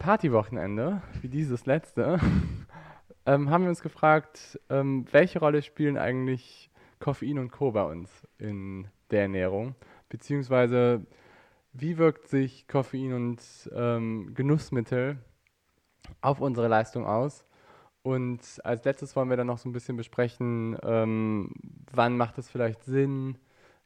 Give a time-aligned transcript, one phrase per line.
[0.00, 2.18] Partywochenende wie dieses letzte
[3.26, 7.70] ähm, haben wir uns gefragt, ähm, welche Rolle spielen eigentlich Koffein und Co.
[7.72, 9.74] bei uns in der Ernährung?
[10.08, 11.06] Beziehungsweise
[11.74, 13.40] wie wirkt sich Koffein und
[13.74, 15.18] ähm, Genussmittel
[16.22, 17.44] auf unsere Leistung aus?
[18.02, 21.52] Und als letztes wollen wir dann noch so ein bisschen besprechen, ähm,
[21.92, 23.36] wann macht es vielleicht Sinn,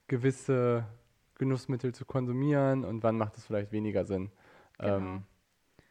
[0.06, 0.86] gewisse
[1.34, 4.31] Genussmittel zu konsumieren und wann macht es vielleicht weniger Sinn,
[4.78, 4.97] Genau.
[4.97, 5.22] ähm,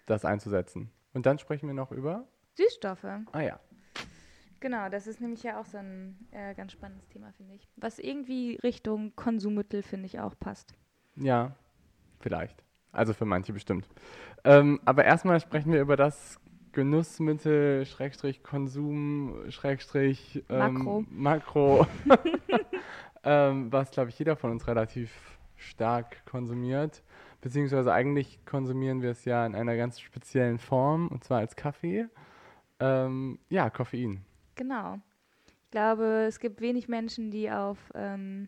[0.06, 0.92] das einzusetzen.
[1.14, 2.28] Und dann sprechen wir noch über.
[2.56, 3.06] Süßstoffe.
[3.32, 3.60] Ah ja.
[4.60, 7.68] Genau, das ist nämlich ja auch so ein äh, ganz spannendes Thema, finde ich.
[7.76, 10.74] Was irgendwie Richtung Konsummittel, finde ich, auch passt.
[11.18, 11.56] Ja,
[12.22, 12.64] vielleicht.
[12.94, 13.88] Also für manche bestimmt.
[14.46, 16.40] Ähm, aber erstmal sprechen wir über das
[16.72, 21.06] Genussmittel, Schrägstrich Konsum, Schrägstrich ähm, Makro.
[21.10, 21.88] Makro
[23.24, 25.12] ähm, was, glaube ich, jeder von uns relativ
[25.56, 27.04] stark konsumiert.
[27.44, 32.08] Beziehungsweise eigentlich konsumieren wir es ja in einer ganz speziellen Form, und zwar als Kaffee.
[32.80, 34.24] Ähm, ja, Koffein.
[34.56, 35.00] Genau.
[35.66, 38.48] Ich glaube, es gibt wenig Menschen, die auf, ähm,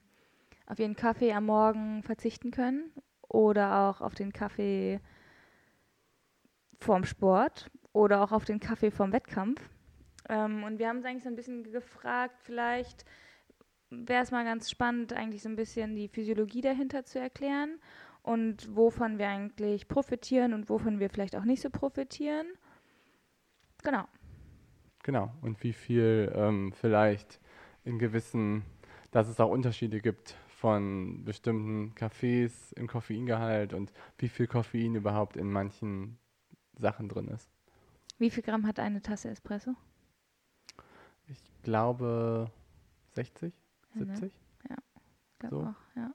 [0.66, 2.90] auf ihren Kaffee am Morgen verzichten können
[3.28, 5.02] oder auch auf den Kaffee
[6.80, 9.62] vorm Sport oder auch auf den Kaffee vorm Wettkampf.
[10.30, 13.04] Ähm, und wir haben uns eigentlich so ein bisschen gefragt, vielleicht
[13.90, 17.78] wäre es mal ganz spannend, eigentlich so ein bisschen die Physiologie dahinter zu erklären
[18.26, 22.48] und wovon wir eigentlich profitieren und wovon wir vielleicht auch nicht so profitieren.
[23.84, 24.06] Genau.
[25.04, 25.32] Genau.
[25.42, 27.40] Und wie viel ähm, vielleicht
[27.84, 28.64] in gewissen,
[29.12, 35.38] dass es auch Unterschiede gibt von bestimmten Kaffees im Koffeingehalt und wie viel Koffein überhaupt
[35.38, 36.18] in manchen
[36.78, 37.52] Sachen drin ist.
[38.18, 39.76] Wie viel Gramm hat eine Tasse Espresso?
[41.28, 42.50] Ich glaube
[43.14, 43.54] 60,
[43.94, 44.06] Ja, ne?
[44.06, 44.34] 70.
[44.34, 45.62] Ich glaube So.
[45.68, 46.12] auch, ja.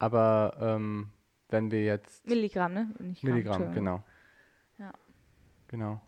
[0.00, 1.10] Aber ähm,
[1.50, 2.88] wenn wir jetzt Milligramm, ne?
[2.98, 3.72] Nicht Gramm, Milligramm, Entschuldigung.
[3.74, 4.04] genau.
[4.78, 4.92] Ja.
[5.68, 6.00] Genau.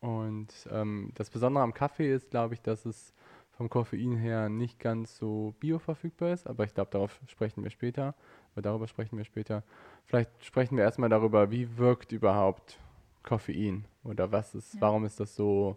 [0.00, 3.12] Und ähm, das Besondere am Kaffee ist, glaube ich, dass es
[3.50, 8.14] vom Koffein her nicht ganz so bioverfügbar ist, aber ich glaube, darauf sprechen wir später.
[8.52, 9.62] Aber darüber sprechen wir später.
[10.06, 12.78] Vielleicht sprechen wir erstmal darüber, wie wirkt überhaupt
[13.22, 14.80] Koffein oder was ist, Ja.
[14.80, 15.76] warum ist das so,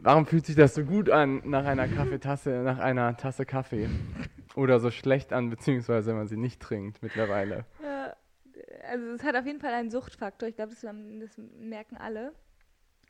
[0.00, 3.88] warum fühlt sich das so gut an nach einer Kaffeetasse, nach einer Tasse Kaffee
[4.56, 7.64] oder so schlecht an, beziehungsweise wenn man sie nicht trinkt mittlerweile.
[7.82, 8.16] Ja,
[8.88, 10.48] also es hat auf jeden Fall einen Suchtfaktor.
[10.48, 12.32] Ich glaube, das, das merken alle.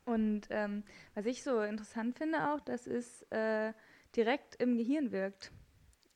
[0.05, 0.85] Und ähm,
[1.15, 3.73] was ich so interessant finde auch, dass es äh,
[4.17, 5.53] direkt im Gehirn wirkt,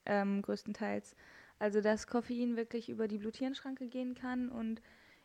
[0.06, 1.14] ähm, größtenteils.
[1.58, 4.80] Also dass Koffein wirklich über die Blut-Hirn-Schranke gehen kann und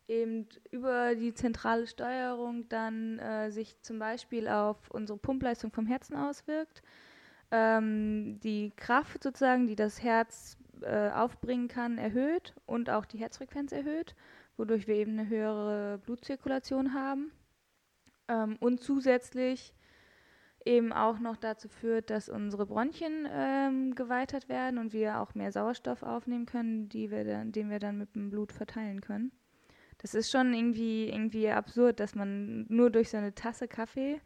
[0.07, 6.15] eben über die zentrale Steuerung dann äh, sich zum Beispiel auf unsere Pumpleistung vom Herzen
[6.15, 6.83] auswirkt.
[7.51, 13.71] Ähm, die Kraft sozusagen, die das Herz äh, aufbringen kann, erhöht und auch die Herzfrequenz
[13.71, 14.15] erhöht,
[14.57, 17.31] wodurch wir eben eine höhere Blutzirkulation haben.
[18.27, 19.73] Ähm, und zusätzlich
[20.65, 25.51] eben auch noch dazu führt, dass unsere Bronchien ähm, geweitert werden und wir auch mehr
[25.51, 29.31] Sauerstoff aufnehmen können, die wir dann, den wir dann mit dem Blut verteilen können.
[29.99, 34.21] Das ist schon irgendwie, irgendwie absurd, dass man nur durch so eine Tasse Kaffee,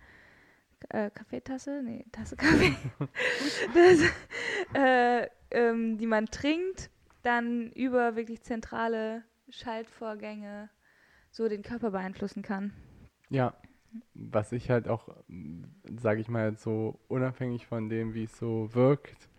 [0.89, 2.75] äh, Kaffeetasse, nee, Tasse Kaffee,
[3.73, 3.99] das,
[4.73, 6.89] äh, ähm, die man trinkt,
[7.23, 10.69] dann über wirklich zentrale Schaltvorgänge
[11.29, 12.73] so den Körper beeinflussen kann.
[13.29, 13.53] Ja,
[14.13, 15.09] was ich halt auch,
[15.99, 19.29] sage ich mal so, unabhängig von dem, wie es so wirkt,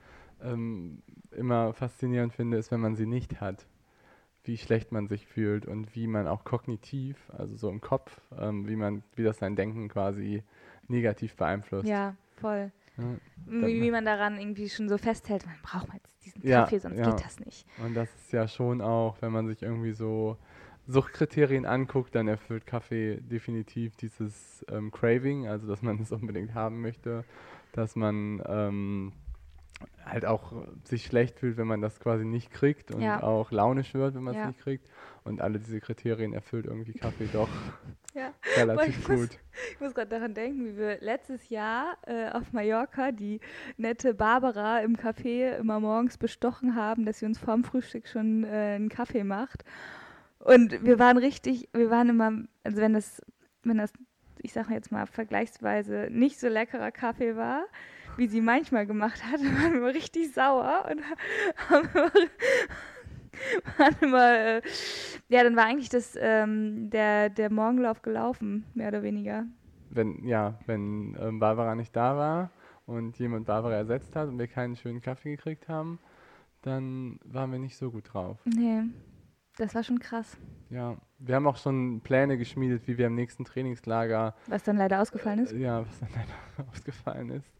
[0.42, 3.66] ähm, immer faszinierend finde, ist, wenn man sie nicht hat.
[4.44, 8.66] Wie schlecht man sich fühlt und wie man auch kognitiv, also so im Kopf, ähm,
[8.68, 10.42] wie man, wie das sein Denken quasi
[10.88, 11.88] negativ beeinflusst.
[11.88, 12.72] Ja, voll.
[12.96, 13.16] Ja,
[13.46, 16.98] Wie, wie man daran irgendwie schon so festhält, man braucht jetzt diesen Ja, Kaffee, sonst
[16.98, 17.04] ja.
[17.04, 17.66] geht das nicht.
[17.76, 20.36] Und das ist ja schon auch, wenn man sich irgendwie so
[20.86, 26.80] Suchtkriterien anguckt, dann erfüllt Kaffee definitiv dieses ähm, Craving, also dass man es unbedingt haben
[26.80, 27.24] möchte,
[27.72, 29.12] dass man ähm,
[30.04, 30.52] halt auch
[30.84, 33.22] sich schlecht fühlt, wenn man das quasi nicht kriegt und Ja.
[33.22, 34.46] auch launisch wird, wenn man es Ja.
[34.48, 34.90] nicht kriegt.
[35.24, 37.48] Und alle diese Kriterien erfüllt irgendwie Kaffee doch
[38.14, 38.32] Ja.
[38.56, 39.38] relativ ich muss- gut.
[39.72, 43.40] Ich muss gerade daran denken, wie wir letztes Jahr äh, auf Mallorca die
[43.76, 48.74] nette Barbara im Café immer morgens bestochen haben, dass sie uns vorm Frühstück schon äh,
[48.76, 49.64] einen Kaffee macht.
[50.40, 52.32] Und wir waren richtig, wir waren immer,
[52.64, 53.22] also wenn das,
[53.62, 53.92] wenn das
[54.44, 57.64] ich sage jetzt mal, vergleichsweise nicht so leckerer Kaffee war,
[58.16, 61.00] wie sie manchmal gemacht hat, waren wir richtig sauer und
[61.70, 62.12] haben immer,
[63.78, 64.62] waren immer äh,
[65.28, 69.46] ja, dann war eigentlich das, ähm, der, der Morgenlauf gelaufen, mehr oder weniger.
[69.90, 72.50] Wenn, ja, wenn ähm, Barbara nicht da war
[72.86, 75.98] und jemand Barbara ersetzt hat und wir keinen schönen Kaffee gekriegt haben,
[76.62, 78.38] dann waren wir nicht so gut drauf.
[78.44, 78.82] Nee,
[79.56, 80.36] das war schon krass.
[80.70, 84.34] Ja, wir haben auch schon Pläne geschmiedet, wie wir im nächsten Trainingslager.
[84.46, 85.52] Was dann leider ausgefallen ist?
[85.52, 87.52] Äh, ja, was dann leider ausgefallen ist.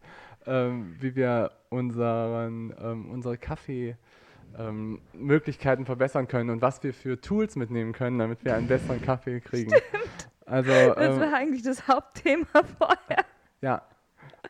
[0.47, 7.55] Ähm, wie wir unseren, ähm, unsere Kaffee-Möglichkeiten ähm, verbessern können und was wir für Tools
[7.57, 9.71] mitnehmen können, damit wir einen besseren Kaffee kriegen.
[9.77, 10.29] Stimmt.
[10.47, 12.47] Also, das ähm, war eigentlich das Hauptthema
[12.79, 13.25] vorher.
[13.61, 13.83] Ja,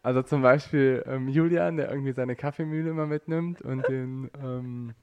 [0.03, 4.95] also zum Beispiel ähm, Julian, der irgendwie seine Kaffeemühle immer mitnimmt und den, ähm,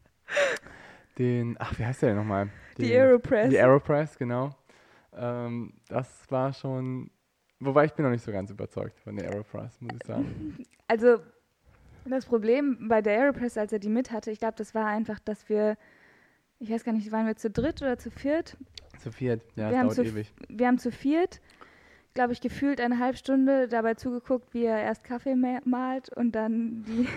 [1.17, 2.49] den, ach, wie heißt der denn nochmal?
[2.77, 3.49] Die Aeropress.
[3.49, 4.49] Die Aeropress, genau.
[5.15, 7.11] Ähm, das war schon,
[7.59, 10.57] wobei ich bin noch nicht so ganz überzeugt von der Aeropress, muss ich sagen.
[10.91, 11.19] Also
[12.05, 15.19] das Problem bei der Aeropress, als er die mit hatte, ich glaube, das war einfach,
[15.19, 15.77] dass wir,
[16.57, 18.57] ich weiß gar nicht, waren wir zu dritt oder zu viert?
[18.97, 20.33] Zu viert, ja, wir das dauert ewig.
[20.47, 21.41] Wir haben zu viert,
[22.15, 26.83] glaube ich, gefühlt eine halbe Stunde dabei zugeguckt, wie er erst Kaffee malt und dann
[26.87, 27.07] die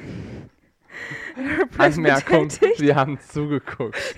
[1.78, 4.16] Anmerkung, wir haben zugeguckt.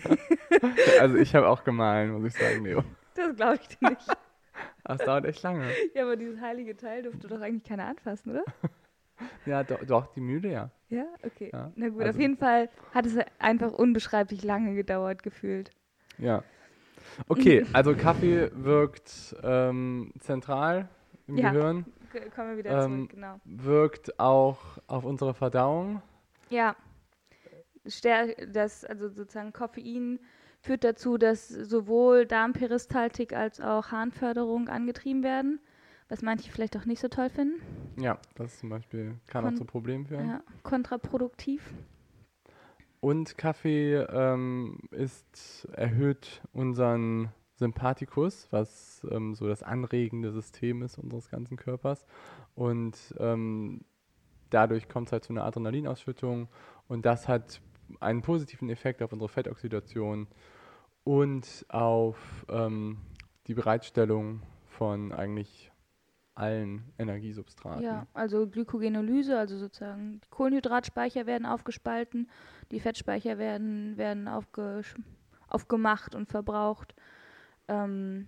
[1.00, 2.82] also ich habe auch gemahlen, muss ich sagen, Leo.
[3.15, 4.17] Das glaube ich dir nicht.
[4.85, 5.67] Das dauert echt lange.
[5.95, 8.45] Ja, aber dieses heilige Teil durfte doch eigentlich keiner anfassen, oder?
[9.47, 10.71] Ja, do, doch, die Mühle, ja.
[10.89, 11.51] Ja, okay.
[11.53, 11.71] Ja.
[11.77, 15.71] Na gut, also, auf jeden Fall hat es einfach unbeschreiblich lange gedauert, gefühlt.
[16.19, 16.43] Ja.
[17.29, 20.89] Okay, also Kaffee wirkt ähm, zentral
[21.29, 21.85] im ja, Gehirn.
[22.35, 23.41] Kommen wir wieder ähm, zurück, genau.
[23.45, 24.59] Wirkt auch
[24.89, 26.03] auf unsere Verdauung.
[26.51, 26.75] Ja.
[27.85, 30.19] Das, also sozusagen Koffein
[30.65, 35.61] führt dazu, dass sowohl Darmperistaltik als auch Harnförderung angetrieben werden,
[36.09, 37.61] was manche vielleicht auch nicht so toll finden.
[38.01, 40.27] Ja, das zum Beispiel kann Kon auch zu Problemen führen.
[40.27, 41.63] Ja, kontraproduktiv.
[43.01, 51.29] Und Kaffee ähm, ist, erhöht unseren Sympathikus, was ähm, so das anregende System ist unseres
[51.29, 52.07] ganzen Körpers.
[52.55, 53.83] Und ähm,
[54.49, 56.49] dadurch kommt es halt zu einer Adrenalinausschüttung
[56.89, 57.61] und das hat
[58.01, 60.27] einen positiven Effekt auf unsere Fettoxidation
[61.05, 62.99] und auf ähm,
[63.47, 65.71] die Bereitstellung von eigentlich
[66.35, 67.85] allen Energiesubstraten.
[67.85, 72.29] Ja, also Glykogenolyse, also sozusagen die Kohlenhydratspeicher werden aufgespalten,
[72.73, 74.29] die Fettspeicher werden, werden
[75.49, 76.95] aufgemacht und verbraucht,
[77.69, 78.27] ähm,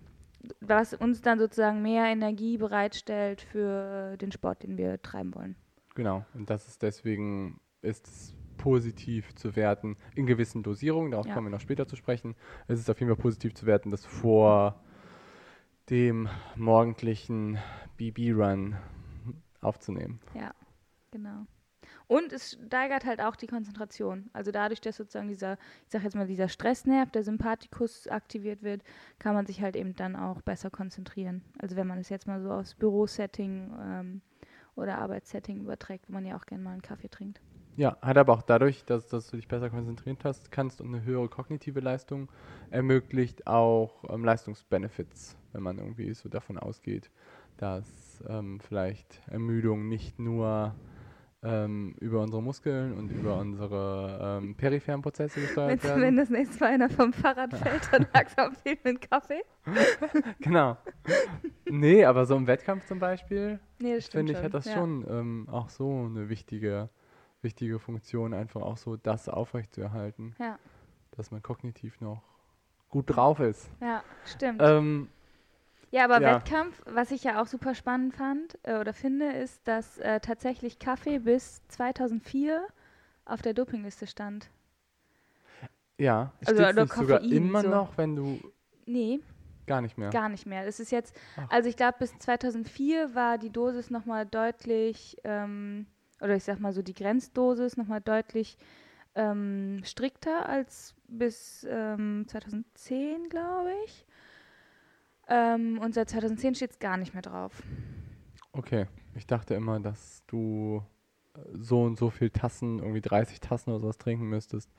[0.61, 5.57] was uns dann sozusagen mehr Energie bereitstellt für den Sport, den wir treiben wollen.
[5.97, 8.36] Genau, und das ist deswegen ist es
[8.67, 11.35] positiv zu werten in gewissen Dosierungen, darauf ja.
[11.35, 12.35] kommen wir noch später zu sprechen.
[12.67, 14.83] Es ist auf jeden Fall positiv zu werten, das vor
[15.89, 17.59] dem morgendlichen
[17.97, 18.75] BB-Run
[19.61, 20.19] aufzunehmen.
[20.35, 20.53] Ja,
[21.13, 21.47] genau.
[22.09, 24.31] Und es steigert halt auch die Konzentration.
[24.33, 28.83] Also dadurch, dass sozusagen dieser, ich sag jetzt mal, dieser Stressnerv, der Sympathikus aktiviert wird,
[29.21, 31.45] kann man sich halt eben dann auch besser konzentrieren.
[31.61, 34.23] Also wenn man es jetzt mal so aufs Bürosetting ähm,
[34.75, 37.41] oder Arbeitssetting überträgt, wo man ja auch gerne mal einen Kaffee trinkt.
[37.77, 41.05] Ja, hat aber auch dadurch, dass, dass du dich besser konzentriert hast, kannst und eine
[41.05, 42.29] höhere kognitive Leistung
[42.71, 47.11] ermöglicht auch ähm, Leistungsbenefits, wenn man irgendwie so davon ausgeht,
[47.59, 50.75] dass ähm, vielleicht Ermüdung nicht nur
[51.43, 56.03] ähm, über unsere Muskeln und über unsere ähm, peripheren Prozesse gesteuert Wenn's, werden.
[56.03, 59.43] Wenn das nächste Mal einer vom Fahrrad fällt, dann langsam fehlt einen Kaffee.
[60.41, 60.77] genau.
[61.69, 64.75] Nee, aber so im Wettkampf zum Beispiel, nee, finde ich, hat das ja.
[64.75, 66.89] schon ähm, auch so eine wichtige,
[67.43, 70.35] wichtige Funktion, einfach auch so das aufrechtzuerhalten.
[70.39, 70.59] Ja.
[71.13, 72.23] Dass man kognitiv noch
[72.89, 73.71] gut drauf ist.
[73.81, 74.61] Ja, stimmt.
[74.63, 75.09] Ähm,
[75.91, 76.37] ja, aber ja.
[76.37, 80.79] Wettkampf, was ich ja auch super spannend fand äh, oder finde, ist, dass äh, tatsächlich
[80.79, 82.67] Kaffee bis 2004
[83.25, 84.51] auf der Dopingliste stand.
[85.99, 87.69] Ja, also oder nicht sogar immer so.
[87.69, 88.41] noch, wenn du.
[88.85, 89.21] Nee.
[89.67, 90.11] Gar nicht mehr.
[90.11, 90.65] Gar nicht mehr.
[90.65, 91.51] Das ist jetzt, Ach.
[91.51, 95.87] also ich glaube, bis 2004 war die Dosis nochmal deutlich, ähm,
[96.21, 98.57] oder ich sag mal so, die Grenzdosis nochmal deutlich
[99.15, 104.07] ähm, strikter als bis ähm, 2010, glaube ich.
[105.29, 107.63] Ähm, und seit 2010 steht es gar nicht mehr drauf.
[108.53, 110.83] Okay, ich dachte immer, dass du
[111.35, 114.71] äh, so und so viel Tassen, irgendwie 30 Tassen oder sowas trinken müsstest,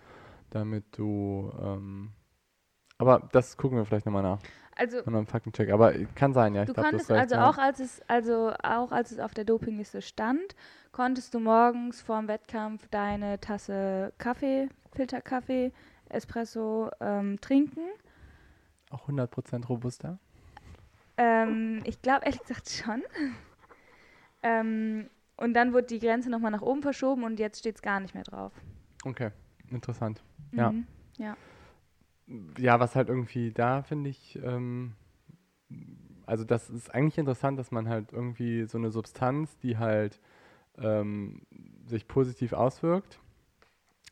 [0.50, 1.52] damit du.
[1.62, 2.12] Ähm,
[2.98, 4.40] aber das gucken wir vielleicht nochmal nach.
[4.76, 5.00] Also.
[5.00, 5.72] Und einem Faktencheck.
[5.72, 6.66] Aber kann sein, ja.
[6.66, 7.50] Du glaub, konntest also ja.
[7.50, 10.56] auch als es also auch als es auf der Dopingliste stand,
[10.92, 15.72] konntest du morgens vorm Wettkampf deine Tasse Kaffee, Filterkaffee,
[16.10, 17.82] Espresso ähm, trinken.
[18.90, 20.20] Auch 100% robuster?
[21.18, 23.04] Ähm, ich glaube ehrlich gesagt schon.
[24.44, 28.00] ähm, und dann wurde die Grenze nochmal nach oben verschoben und jetzt steht es gar
[28.00, 28.54] nicht mehr drauf.
[29.04, 29.32] Okay,
[29.70, 30.24] interessant.
[30.52, 30.60] Mhm.
[30.60, 30.74] Ja.
[31.18, 31.38] Ja,
[32.28, 34.94] was halt irgendwie da finde ich, ähm,
[36.26, 40.20] also das ist eigentlich interessant, dass man halt irgendwie so eine Substanz, die halt
[40.78, 41.42] ähm,
[41.86, 43.20] sich positiv auswirkt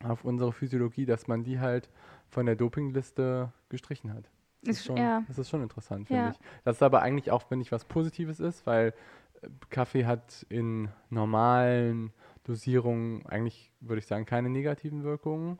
[0.02, 1.88] auf unsere Physiologie, dass man die halt
[2.28, 4.30] von der Dopingliste gestrichen hat.
[4.62, 5.22] Das ist, schon, ja.
[5.28, 6.30] das ist schon interessant, finde Ja.
[6.30, 6.38] ich.
[6.64, 8.94] Das ist aber eigentlich auch, finde ich, was Positives ist, weil
[9.42, 12.12] äh, Kaffee hat in normalen
[12.44, 15.58] Dosierungen eigentlich, würde ich sagen, keine negativen Wirkungen,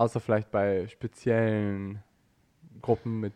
[0.00, 2.02] außer vielleicht bei speziellen
[2.82, 3.34] Gruppen mit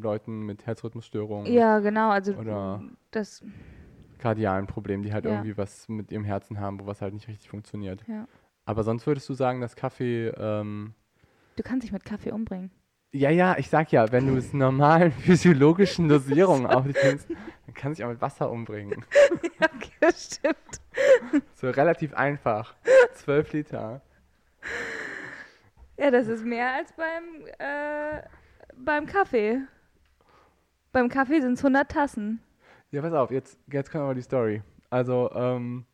[0.00, 2.10] Leuten mit Herzrhythmusstörungen, Ja, genau.
[2.10, 3.42] Also Oder- das,
[4.18, 5.32] kardialen Problemen, die halt Ja.
[5.32, 8.04] irgendwie was mit ihrem Herzen haben, wo was halt nicht richtig funktioniert.
[8.06, 8.26] ja.
[8.64, 10.94] Aber sonst würdest du sagen, dass Kaffee ähm,
[11.56, 12.70] Du kannst dich mit Kaffee umbringen.
[13.12, 18.02] Ja, ja, ich sag ja, wenn du es normalen physiologischen Dosierungen aufnimmst, dann kannst du
[18.02, 19.04] dich auch mit Wasser umbringen.
[19.60, 21.42] okay, das stimmt.
[21.54, 22.74] So relativ einfach.
[23.14, 24.00] 12 Liter.
[25.98, 28.22] Ja, das ist mehr als beim, äh,
[28.76, 29.60] beim Kaffee.
[30.92, 32.40] Beim Kaffee sind es 100 Tassen.
[32.90, 34.62] Ja, pass auf, jetzt, jetzt kommt aber die Story.
[34.90, 35.86] Also, ähm,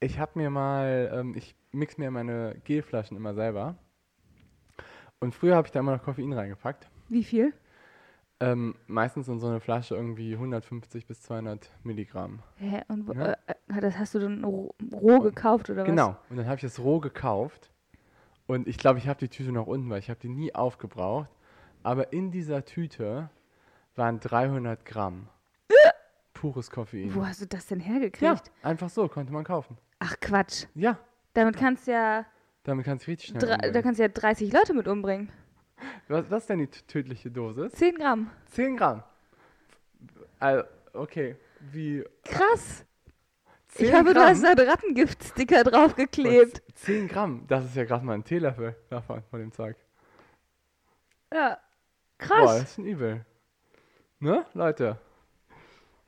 [0.00, 3.76] ich hab mir mal, ähm, ich mix mir meine Gelflaschen immer selber.
[5.18, 6.88] Und früher habe ich da immer noch Koffein reingepackt.
[7.08, 7.52] Wie viel?
[8.42, 12.42] Ähm, meistens in so eine Flasche irgendwie 150 bis 200 Milligramm.
[12.56, 12.80] Hä?
[12.88, 13.32] Und Ja.
[13.32, 13.36] äh,
[13.68, 15.86] äh, das hast du dann roh, roh gekauft oder was?
[15.86, 16.16] Genau.
[16.30, 17.70] Und dann habe ich das roh gekauft.
[18.50, 21.28] Und ich glaube, ich habe die Tüte noch unten, weil ich habe die nie aufgebraucht.
[21.84, 23.30] Aber in dieser Tüte
[23.94, 25.28] waren 300 Gramm
[26.34, 27.14] pures Koffein.
[27.14, 28.50] Wo hast du das denn Ja, hergekriegt?
[28.62, 29.78] einfach so, konnte man kaufen.
[30.00, 30.64] Ach Quatsch.
[30.74, 30.98] Ja,
[31.34, 32.26] Damit kannst du ja,
[32.64, 33.82] damit kannst du richtig schnell drei, da umbringen.
[33.84, 35.30] kannst du ja 30 Leute mit umbringen.
[36.08, 37.70] was, was ist denn die t- tödliche Dosis?
[37.72, 38.30] 10 Gramm.
[38.46, 39.04] 10 Gramm.
[40.40, 40.64] Also,
[40.94, 42.04] okay, wie...
[42.24, 42.84] Krass.
[43.70, 44.16] 10 ich du Gramm?
[44.16, 46.62] hast da einen Rattengiftsticker draufgeklebt.
[46.66, 46.74] Was?
[46.82, 49.76] 10 Gramm, das ist ja gerade mal ein Teelöffel davon, von dem Zeug.
[51.32, 51.58] Ja.
[52.18, 52.50] Boah, Krass.
[52.58, 53.24] das ist schon übel.
[54.18, 54.98] Ne, Leute?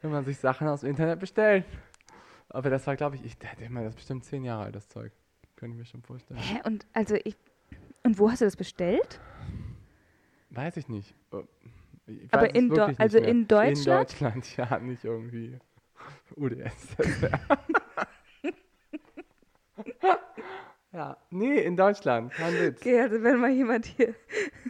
[0.00, 1.64] Wenn man sich Sachen aus dem Internet bestellt.
[2.49, 4.88] Aber das war, glaube ich, ich denke mal, das ist bestimmt zehn Jahre alt, das
[4.88, 5.12] Zeug.
[5.57, 6.40] Könnte ich mir schon vorstellen.
[6.40, 6.61] Hä?
[6.64, 7.37] Und also ich.
[8.02, 9.21] Und wo hast du das bestellt?
[10.50, 11.14] Weiß ich nicht.
[11.33, 11.45] Äh,
[12.12, 13.78] Ich Aber weiß es in nicht also in Deutschland?
[13.78, 15.59] In Deutschland, ja, nicht irgendwie
[16.37, 16.97] UDS.
[20.92, 22.81] ja, nee, in Deutschland, kein Witz.
[22.81, 24.14] Okay, also wenn mal jemand hier,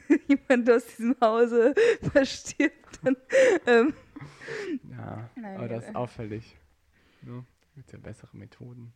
[0.26, 1.74] jemand aus diesem Hause
[2.12, 3.16] verstirbt, dann.
[3.66, 3.94] Ähm,
[4.90, 6.56] Ja, Nein, aber das ist auffällig.
[7.22, 7.44] Ne?
[7.60, 8.92] Da gibt ja bessere Methoden.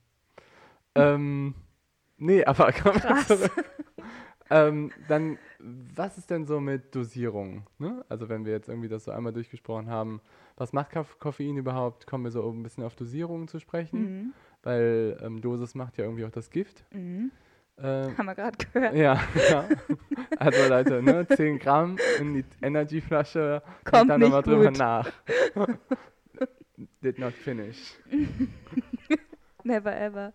[0.94, 1.54] Ähm,
[2.16, 3.26] nee, aber wir Krass.
[3.28, 3.52] zurück.
[4.50, 7.66] Ähm, dann, was ist denn so mit Dosierung?
[7.78, 8.04] Ne?
[8.08, 10.20] Also wenn wir jetzt irgendwie das so einmal durchgesprochen haben,
[10.56, 12.06] was macht Koff Koffein überhaupt?
[12.06, 14.32] Kommen wir so ein bisschen auf Dosierung zu sprechen, mhm.
[14.62, 16.84] weil ähm, Dosis macht ja irgendwie auch das Gift.
[16.92, 17.30] Mhm.
[17.78, 18.94] Ähm, Haben wir gerade gehört.
[18.94, 19.68] ja, ja.
[20.38, 23.62] Also Leute, ne, 10 Gramm in die Energyflasche.
[23.84, 25.10] Kommt Denkt da nicht nochmal drüber nach.
[27.02, 27.94] Did not finish.
[29.64, 30.32] Never ever.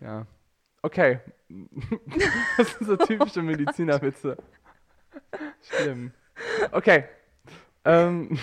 [0.00, 0.26] Ja.
[0.82, 1.20] Okay.
[2.56, 4.36] Das sind so typische Medizinerwitze.
[5.62, 6.12] Schlimm.
[6.72, 7.04] Okay.
[7.84, 8.38] Ähm,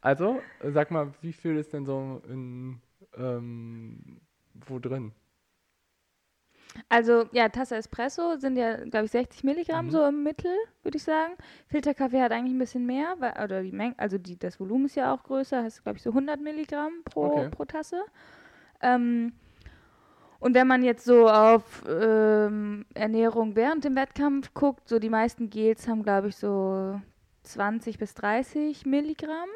[0.00, 2.80] also, sag mal, wie viel ist denn so in
[3.16, 4.20] ähm,
[4.66, 5.12] wo drin?
[6.88, 9.90] Also, ja, Tasse Espresso sind ja, glaube ich, 60 Milligramm Mhm.
[9.90, 11.34] so im Mittel, würde ich sagen.
[11.68, 14.94] Filterkaffee hat eigentlich ein bisschen mehr, weil, oder die Menge, also die, das Volumen ist
[14.96, 17.48] ja auch größer, hast glaube ich so 100 Milligramm pro, Okay.
[17.50, 18.04] pro Tasse.
[18.80, 19.32] Ähm,
[20.40, 25.50] und wenn man jetzt so auf ähm, Ernährung während dem Wettkampf guckt, so die meisten
[25.50, 27.00] Gels haben, glaube ich, so
[27.44, 29.48] 20 bis 30 Milligramm.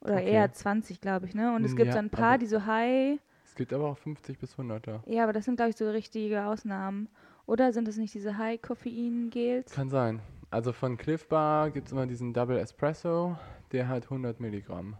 [0.00, 0.30] Oder Okay.
[0.32, 1.52] eher 20, glaube ich, ne?
[1.54, 3.98] Und es gibt Ja, so ein paar, aber- die so high Es gibt aber auch
[3.98, 5.00] 50 bis 100er.
[5.06, 7.08] ja, aber das sind, glaube ich, so richtige Ausnahmen.
[7.46, 9.72] Oder sind das nicht diese High-Koffein-Gels?
[9.72, 10.20] Kann sein.
[10.50, 13.36] Also von Cliff Bar gibt es immer diesen Double Espresso,
[13.72, 14.96] der hat 100 Milligramm.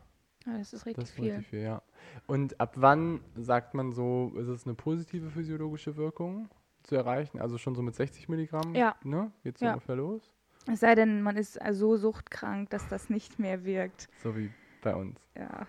[0.47, 1.25] Ah, das ist richtig Das ist viel.
[1.33, 1.83] richtig viel, ja.
[2.27, 6.49] Und ab wann sagt man so, ist es eine positive physiologische Wirkung
[6.85, 7.41] zu erreichen?
[7.41, 8.75] Also schon so mit 60 Milligramm?
[8.75, 8.95] Ja.
[9.03, 9.33] Ne?
[9.43, 9.71] Geht's Ja.
[9.73, 10.33] ungefähr los?
[10.71, 14.09] Es sei denn, man ist so suchtkrank, dass das nicht mehr wirkt.
[14.23, 14.51] So wie
[14.83, 15.21] bei uns.
[15.37, 15.67] Ja.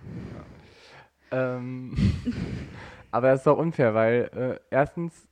[1.32, 1.96] Ähm,
[3.12, 5.27] aber das ist doch unfair, weil äh, erstens,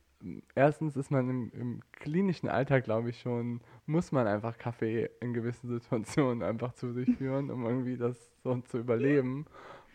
[0.54, 5.34] erstens ist man im, im klinischen Alltag, glaube ich, schon, muss man einfach Kaffee in
[5.34, 9.46] gewissen Situationen einfach zu sich führen, um irgendwie das so zu überleben.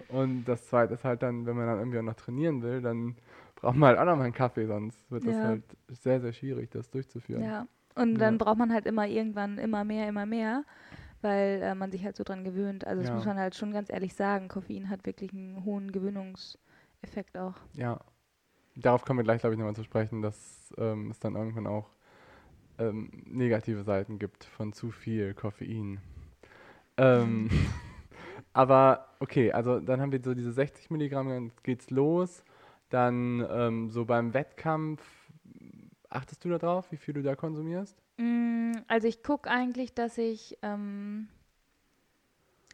[0.08, 3.16] Und das zweite ist halt dann, wenn man dann irgendwie auch noch trainieren will, dann
[3.56, 5.44] braucht man halt auch noch mal einen Kaffee, sonst wird das Ja.
[5.44, 7.44] halt sehr, sehr schwierig, das durchzuführen.
[7.44, 7.68] ja.
[7.96, 8.20] Und Ja.
[8.20, 10.64] dann braucht man halt immer irgendwann immer mehr, immer mehr.
[11.22, 12.86] weil äh, man sich halt so dran gewöhnt.
[12.88, 13.16] Also das Ja.
[13.16, 14.48] muss man halt schon ganz ehrlich sagen.
[14.48, 17.56] Koffein hat wirklich einen hohen Gewöhnungseffekt auch.
[17.74, 18.00] Ja.
[18.82, 21.90] Darauf kommen wir gleich, glaube ich, nochmal zu sprechen, dass ähm, es dann irgendwann auch
[22.80, 26.00] ähm, negative Seiten gibt von zu viel Koffein.
[26.98, 27.50] Ähm,
[28.54, 32.44] aber okay, also dann haben wir so diese 60 Milligramm, dann geht's los.
[32.90, 35.02] Dann ähm, so beim Wettkampf,
[36.10, 37.98] achtest du da drauf, wie viel du da konsumierst?
[38.18, 41.30] Mm, Also ich gucke eigentlich, dass ich, ähm,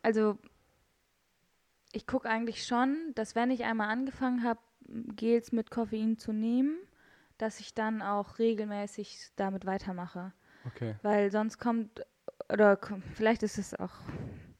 [0.02, 0.38] also
[1.94, 4.60] ich gucke eigentlich schon, dass wenn ich einmal angefangen habe,
[5.16, 6.78] Gels mit Koffein zu nehmen,
[7.38, 10.34] dass ich dann auch regelmäßig damit weitermache.
[10.66, 10.96] Okay.
[11.04, 12.02] Weil sonst kommt,
[12.52, 12.80] oder
[13.14, 13.94] vielleicht ist es auch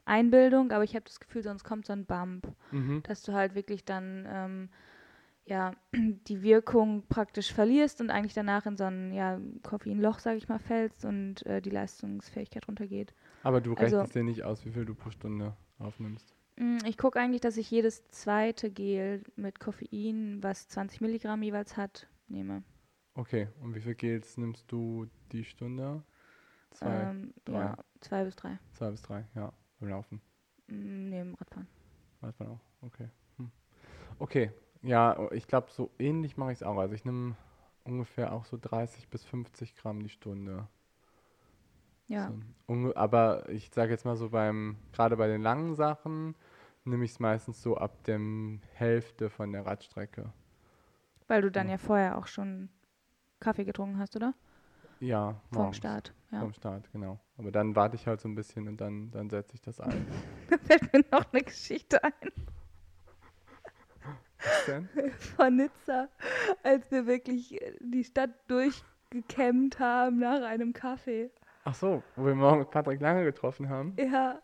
[0.04, 3.02] Einbildung, aber ich habe das Gefühl, sonst kommt so ein Bump, Mhm.
[3.02, 4.68] dass du halt wirklich dann ähm,
[5.44, 10.48] ja die Wirkung praktisch verlierst und eigentlich danach in so ein ja, Koffeinloch, sage ich
[10.48, 13.12] mal, fällst und äh, die Leistungsfähigkeit runtergeht.
[13.42, 16.34] Aber du Also- rechnest dir nicht aus, wie viel du pro Stunde aufnimmst.
[16.58, 21.76] Mm, Ich gucke eigentlich, dass ich jedes zweite Gel mit Koffein, was 20 Milligramm jeweils
[21.76, 22.62] hat, nehme.
[23.14, 26.02] Okay, und wie viel Gels nimmst du die Stunde?
[26.70, 27.52] Zwei, ähm, drei.
[27.60, 28.58] Ja, zwei bis drei.
[28.74, 30.20] zwei bis drei, ja, beim Laufen.
[30.68, 31.66] Mm, Neben Radfahren.
[32.20, 32.60] Man auch.
[32.82, 33.08] Okay.
[33.38, 33.50] Hm.
[34.18, 34.50] Okay.
[34.82, 36.78] Ja, ich glaube, so ähnlich mache ich es auch.
[36.78, 37.36] Also ich nehme
[37.84, 40.68] ungefähr auch so 30 bis 50 Gramm die Stunde.
[42.06, 42.32] Ja.
[42.68, 46.34] So, aber ich sage jetzt mal so beim, gerade bei den langen Sachen,
[46.88, 50.32] nehme ich es meistens so ab dem Hälfte von der Radstrecke.
[51.26, 51.72] Weil du dann Ja.
[51.72, 52.68] ja vorher auch schon
[53.40, 54.34] Kaffee getrunken hast, oder?
[55.00, 55.76] Ja, morgens.
[55.76, 56.12] Start.
[56.32, 56.40] Ja.
[56.40, 57.20] Vom Start, genau.
[57.36, 60.06] Aber dann warte ich halt so ein bisschen und dann, dann setze ich das ein.
[60.50, 62.12] Da fällt mir noch eine Geschichte ein
[64.38, 64.88] Was denn?
[65.36, 66.08] von Nizza,
[66.62, 71.30] als wir wirklich äh, die Stadt durchgekämmt haben nach einem Kaffee.
[71.64, 73.94] Ach so, wo wir morgen mit Patrick Lange getroffen haben.
[73.98, 74.40] Ja,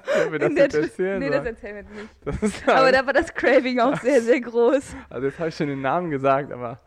[0.00, 1.18] Sollen wir das jetzt erzählen?
[1.18, 2.42] Nee, das erzählen wir nicht.
[2.42, 4.94] Das Aber da war das Craving auch sehr, sehr groß.
[5.10, 6.80] also jetzt habe ich schon den Namen gesagt, aber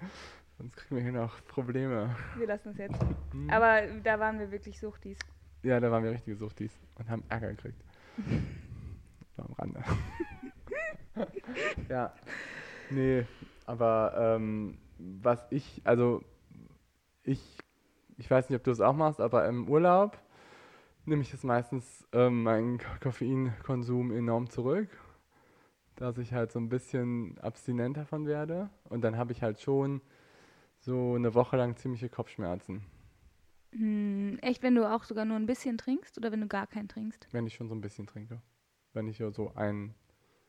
[0.57, 2.15] sonst kriegen wir hier noch Probleme.
[2.37, 3.01] Wir lassen es jetzt.
[3.31, 3.49] Hm.
[3.49, 5.17] Aber da waren wir wirklich Suchtis.
[5.63, 7.81] Ja, da waren wir richtige Suchtis und haben Ärger gekriegt.
[9.37, 9.83] So am Rande.
[11.89, 12.13] ja.
[12.89, 13.25] Nee,
[13.65, 16.23] aber ähm, was ich, also
[17.23, 17.41] ich,
[18.17, 20.17] ich weiß nicht, ob du es auch machst, aber im Urlaub
[21.05, 24.89] nehme ich jetzt meistens ähm, meinen Ko- Koffeinkonsum enorm zurück,
[25.95, 30.01] dass ich halt so ein bisschen abstinent davon werde und dann habe ich halt schon
[30.81, 32.83] so eine Woche lang ziemliche Kopfschmerzen,
[33.73, 36.87] Hm, echt, wenn du auch sogar nur ein bisschen trinkst oder wenn du gar keinen
[36.87, 37.27] trinkst?
[37.31, 38.41] wenn ich schon so ein bisschen trinke.
[38.93, 39.93] Wenn ich so ein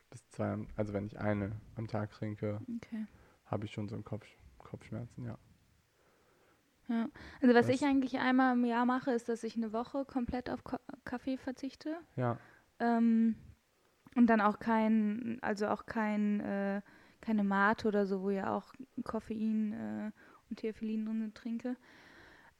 [0.09, 3.05] bis zwei, also wenn ich eine am Tag trinke, Okay.
[3.45, 4.25] habe ich schon so einen Kopf,
[4.59, 5.37] Kopfschmerzen, ja.
[6.89, 7.09] Ja.
[7.41, 10.49] Also was Das- ich eigentlich einmal im Jahr mache, ist, dass ich eine Woche komplett
[10.49, 11.97] auf Ko Kaffee verzichte.
[12.15, 12.37] Ja,
[12.79, 13.35] Ähm,
[14.15, 16.81] und dann auch kein, also auch kein, äh,
[17.21, 18.73] keine Mate oder so, wo ja auch
[19.03, 20.11] Koffein äh,
[20.49, 21.75] und Theophyllin drin sind, trinke.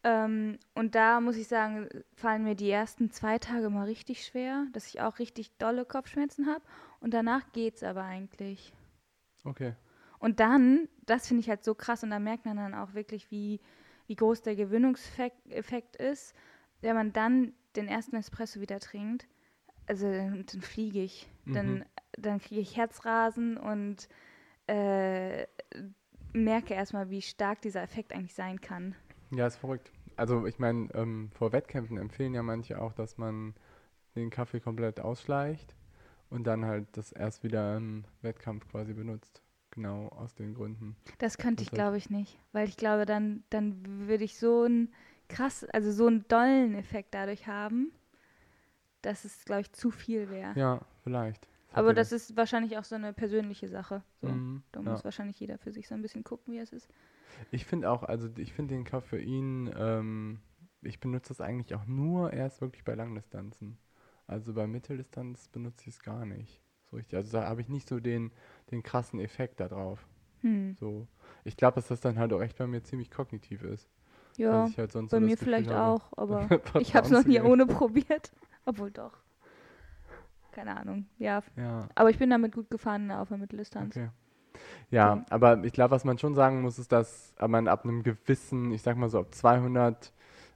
[0.03, 4.65] Ähm, und da muss ich sagen, fallen mir die ersten zwei Tage mal richtig schwer,
[4.73, 6.61] dass ich auch richtig dolle Kopfschmerzen habe.
[6.99, 8.73] Und danach geht's aber eigentlich.
[9.43, 9.73] okay.
[10.19, 13.29] Und dann, das finde ich halt so krass und da merkt man dann auch wirklich,
[13.31, 13.59] wie,
[14.07, 16.33] wie groß der Gewöhnungseffekt Effekt ist,
[16.81, 19.27] wenn man dann den ersten Espresso wieder trinkt.
[19.85, 21.27] Also dann, dann fliege ich.
[21.53, 21.85] Dann, Mhm.
[22.17, 24.09] dann kriege ich Herzrasen und
[24.67, 25.47] äh,
[26.33, 28.95] merke erstmal, wie stark dieser Effekt eigentlich sein kann.
[29.31, 29.91] Ja, ist verrückt.
[30.15, 33.53] Also ich meine, ähm, vor Wettkämpfen empfehlen ja manche auch, dass man
[34.15, 35.75] den Kaffee komplett ausschleicht
[36.29, 39.41] und dann halt das erst wieder im Wettkampf quasi benutzt.
[39.77, 40.95] Genau aus den Gründen.
[41.19, 42.39] Das könnte ich, heißt- glaube ich, nicht.
[42.51, 44.91] Weil ich glaube, dann, dann würde ich so einen
[45.29, 47.91] krass, also so einen dollen Effekt dadurch haben,
[49.03, 50.57] dass es, glaube ich, zu viel wäre.
[50.59, 51.47] Ja, vielleicht.
[51.73, 54.01] Aber das ist wahrscheinlich auch so eine persönliche Sache.
[54.21, 54.29] So.
[54.29, 54.89] Mhm, Da ja.
[54.91, 56.89] muss wahrscheinlich jeder für sich so ein bisschen gucken, wie es ist.
[57.51, 60.39] Ich finde auch, also ich finde den Koffein, ähm,
[60.81, 63.77] ich benutze das eigentlich auch nur erst wirklich bei Langdistanzen.
[64.25, 66.61] Also bei Mitteldistanz benutze ich es gar nicht.
[66.89, 67.17] So richtig.
[67.17, 68.31] Also da habe ich nicht so den,
[68.71, 70.05] den krassen Effekt darauf.
[70.41, 70.75] Hm.
[70.79, 71.07] So.
[71.43, 73.89] Ich glaube, dass das dann halt auch echt bei mir ziemlich kognitiv ist.
[74.37, 76.47] Ja, halt bei so mir vielleicht habe, auch, aber
[76.79, 78.31] ich habe es noch nie ohne probiert.
[78.65, 79.13] Obwohl doch.
[80.51, 81.07] Keine Ahnung.
[81.17, 81.41] Ja.
[81.55, 81.87] ja.
[81.95, 83.95] Aber ich bin damit gut gefahren auf der Mitteldistanz.
[83.95, 84.09] Okay.
[84.89, 85.25] Ja, okay.
[85.29, 88.71] aber ich glaube, was man schon sagen muss, ist, dass äh, man ab einem gewissen,
[88.71, 90.11] ich sag mal so ab 200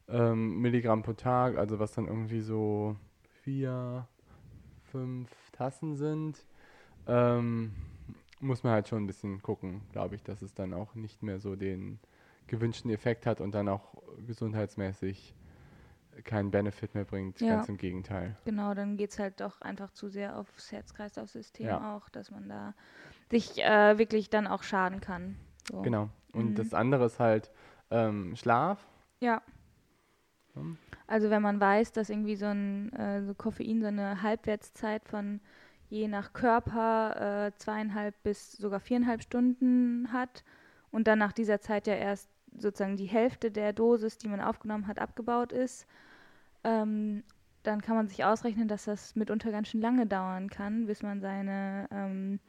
[0.10, 2.96] ähm, Milligramm pro Tag, also was dann irgendwie so
[3.44, 4.08] 4,
[4.92, 5.30] 5,
[5.62, 6.44] Klassen sind,
[7.06, 7.72] ähm,
[8.40, 11.40] muss man halt schon ein bisschen gucken, glaube ich, dass es dann auch nicht mehr
[11.40, 12.00] so den
[12.48, 13.94] gewünschten Effekt hat und dann auch
[14.26, 15.36] gesundheitsmäßig
[16.24, 17.40] keinen Benefit mehr bringt.
[17.42, 17.58] Ja.
[17.58, 18.36] Ganz im Gegenteil.
[18.44, 21.96] Genau, dann geht es halt doch einfach zu sehr aufs Herz-Kreislauf-System ja.
[21.96, 22.74] auch, dass man da
[23.30, 25.38] sich äh, wirklich dann auch schaden kann.
[25.72, 25.84] So.
[25.84, 26.10] Genau.
[26.34, 26.56] Und mhm.
[26.56, 27.52] das andere ist halt
[27.92, 28.84] ähm, Schlaf.
[29.20, 29.44] Ja.
[30.56, 30.80] Hm?
[31.12, 35.42] Also wenn man weiß, dass irgendwie so ein äh, so Koffein so eine Halbwertszeit von
[35.90, 40.46] je nach Körper äh, zweieinhalb bis sogar viereinhalb Stunden hat
[40.90, 44.88] und dann nach dieser Zeit ja erst sozusagen die Hälfte der Dosis, die man aufgenommen
[44.88, 45.86] hat, abgebaut ist,
[46.64, 47.24] ähm,
[47.64, 51.20] dann kann man sich ausrechnen, dass das mitunter ganz schön lange dauern kann, bis man
[51.20, 52.40] seine ähm,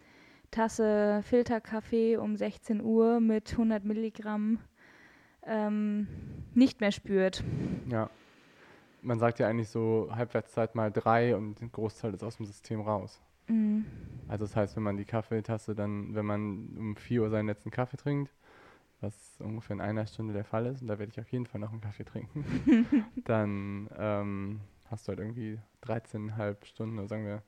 [0.52, 4.60] Tasse Filterkaffee um 16 Uhr mit 100 Milligramm
[5.44, 6.06] ähm,
[6.54, 7.42] nicht mehr spürt.
[7.90, 8.08] Ja.
[9.02, 12.80] Man sagt ja eigentlich so Halbwertszeit mal drei und ein Großteil ist aus dem System
[12.80, 13.20] raus.
[13.48, 13.84] Mhm.
[14.28, 17.70] Also das heißt, wenn man die Kaffeetasse dann, wenn man um 4 Uhr seinen letzten
[17.70, 18.32] Kaffee trinkt,
[19.00, 21.60] was ungefähr in einer Stunde der Fall ist, und da werde ich auf jeden Fall
[21.60, 22.44] noch einen Kaffee trinken,
[23.24, 27.42] dann ähm, hast du halt irgendwie 13,5 Stunden, oder sagen wir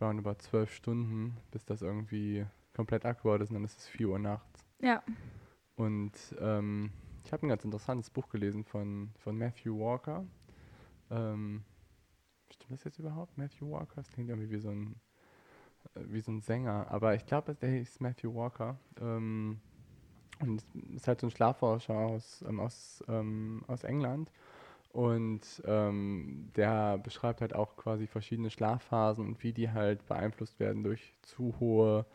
[0.00, 4.18] roundabout 12 Stunden, bis das irgendwie komplett akkurat ist und dann ist es 4 Uhr
[4.18, 4.66] nachts.
[4.80, 5.02] Ja.
[5.76, 6.90] Und ähm,
[7.24, 10.24] ich habe ein ganz interessantes Buch gelesen von, von Matthew Walker.
[11.10, 11.64] Ähm,
[12.50, 13.38] stimmt das jetzt überhaupt?
[13.38, 13.96] Matthew Walker?
[13.96, 14.96] Das klingt irgendwie wie so ein,
[15.94, 16.86] äh, wie so ein Sänger.
[16.90, 18.78] Aber ich glaube, der hieß Matthew Walker.
[19.00, 19.60] Ähm,
[20.40, 24.30] und es ist halt so ein Schlafforscher aus, ähm, aus, ähm, aus England.
[24.92, 30.84] Und ähm, der beschreibt halt auch quasi verschiedene Schlafphasen und wie die halt beeinflusst werden
[30.84, 32.06] durch zu hohe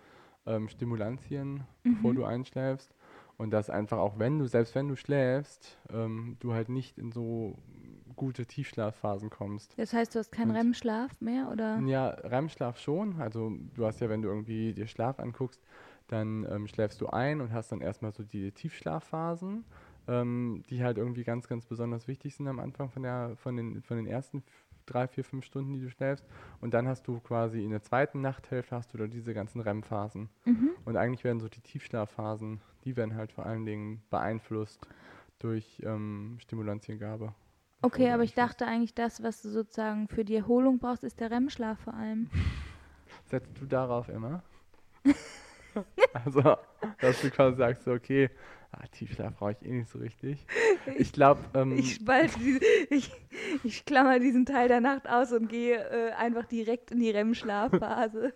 [0.46, 2.16] ähm, Stimulantien, bevor Mhm.
[2.16, 2.96] du einschläfst.
[3.38, 7.12] Und dass einfach auch wenn du, selbst wenn du schläfst, ähm, du halt nicht in
[7.12, 7.58] so
[8.22, 9.74] gute Tiefschlafphasen kommst.
[9.80, 11.80] Das heißt, du hast keinen Und- REM-Schlaf mehr, oder?
[11.80, 13.20] Ja, REM-Schlaf schon.
[13.20, 15.60] Also du hast ja, wenn du irgendwie dir Schlaf anguckst,
[16.08, 19.64] dann ähm, schläfst du ein und hast dann erstmal so die Tiefschlafphasen,
[20.08, 23.82] ähm, die halt irgendwie ganz, ganz besonders wichtig sind am Anfang von, der, von, den,
[23.82, 24.44] von den ersten
[24.86, 26.24] drei, vier, fünf Stunden, die du schläfst.
[26.60, 30.30] Und dann hast du quasi in der zweiten Nachthälfte hast du da diese ganzen REM-Phasen.
[30.46, 30.70] Mhm.
[30.86, 34.80] Und eigentlich werden so die Tiefschlafphasen, die werden halt vor allen Dingen beeinflusst
[35.40, 37.34] durch ähm, Stimulantiengabe.
[37.82, 38.62] Okay, aber ich beeinflusst.
[38.62, 42.30] dachte eigentlich, das, was du sozusagen für die Erholung brauchst, ist der REM-Schlaf vor allem.
[43.26, 44.44] Setzt du darauf immer?
[46.14, 46.42] also,
[47.00, 48.30] dass du quasi sagst, okay,
[48.72, 50.46] ah, Tiefschlaf brauche ich eh nicht so richtig.
[50.98, 52.40] Ich glaube, ähm, Ich spalte,
[52.90, 53.12] ich,
[53.64, 58.34] ich klammer diesen Teil der Nacht aus und gehe äh, einfach direkt in die REM-Schlafphase.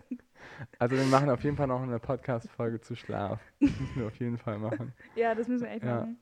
[0.79, 3.39] also wir machen auf jeden Fall noch eine Podcast-Folge zu Schlaf.
[3.59, 4.93] Das müssen wir auf jeden Fall machen.
[5.15, 5.99] ja, das müssen wir echt Ja.
[6.01, 6.17] machen.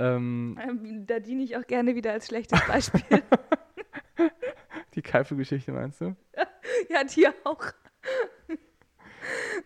[0.00, 3.02] Ähm, Ähm, da diene ich auch gerne wieder als schlechtes Beispiel.
[4.94, 6.16] die Kaifu-Geschichte meinst du?
[6.88, 7.62] ja, dir auch.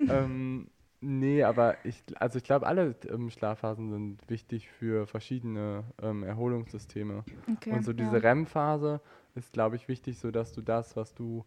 [0.08, 0.68] ähm,
[1.00, 7.24] nee, aber ich, also ich glaube, alle ähm, Schlafphasen sind wichtig für verschiedene ähm, Erholungssysteme.
[7.52, 9.00] Okay, Und so diese REM-Phase
[9.36, 11.44] ist, glaube ich, wichtig, so dass du das, was du,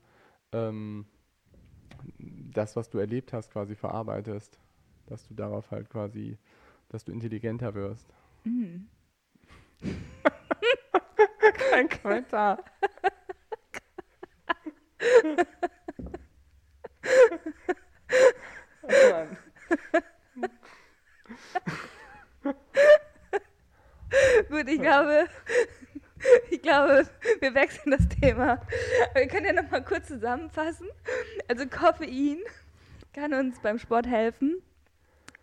[0.53, 1.05] ähm,
[2.17, 4.59] das, was du erlebt hast, quasi verarbeitest.
[5.07, 6.37] Dass du darauf halt quasi,
[6.89, 8.13] dass du intelligenter wirst.
[8.47, 8.87] Mhm.
[11.69, 12.63] Kein Kommentar.
[18.83, 19.37] oh Mann.
[24.49, 25.27] Gut, ich glaube,
[26.49, 27.07] ich glaube,
[27.41, 28.61] wir wechseln das Thema.
[29.13, 30.87] Wir können ja noch mal kurz zusammenfassen.
[31.49, 32.39] Also Koffein
[33.13, 34.61] kann uns beim Sport helfen.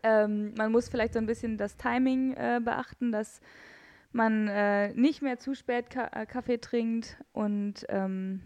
[0.04, 3.40] Ähm, man muss vielleicht so ein bisschen das Timing äh, beachten, dass
[4.12, 8.42] man äh, nicht mehr zu spät Ka äh, Kaffee trinkt und ähm,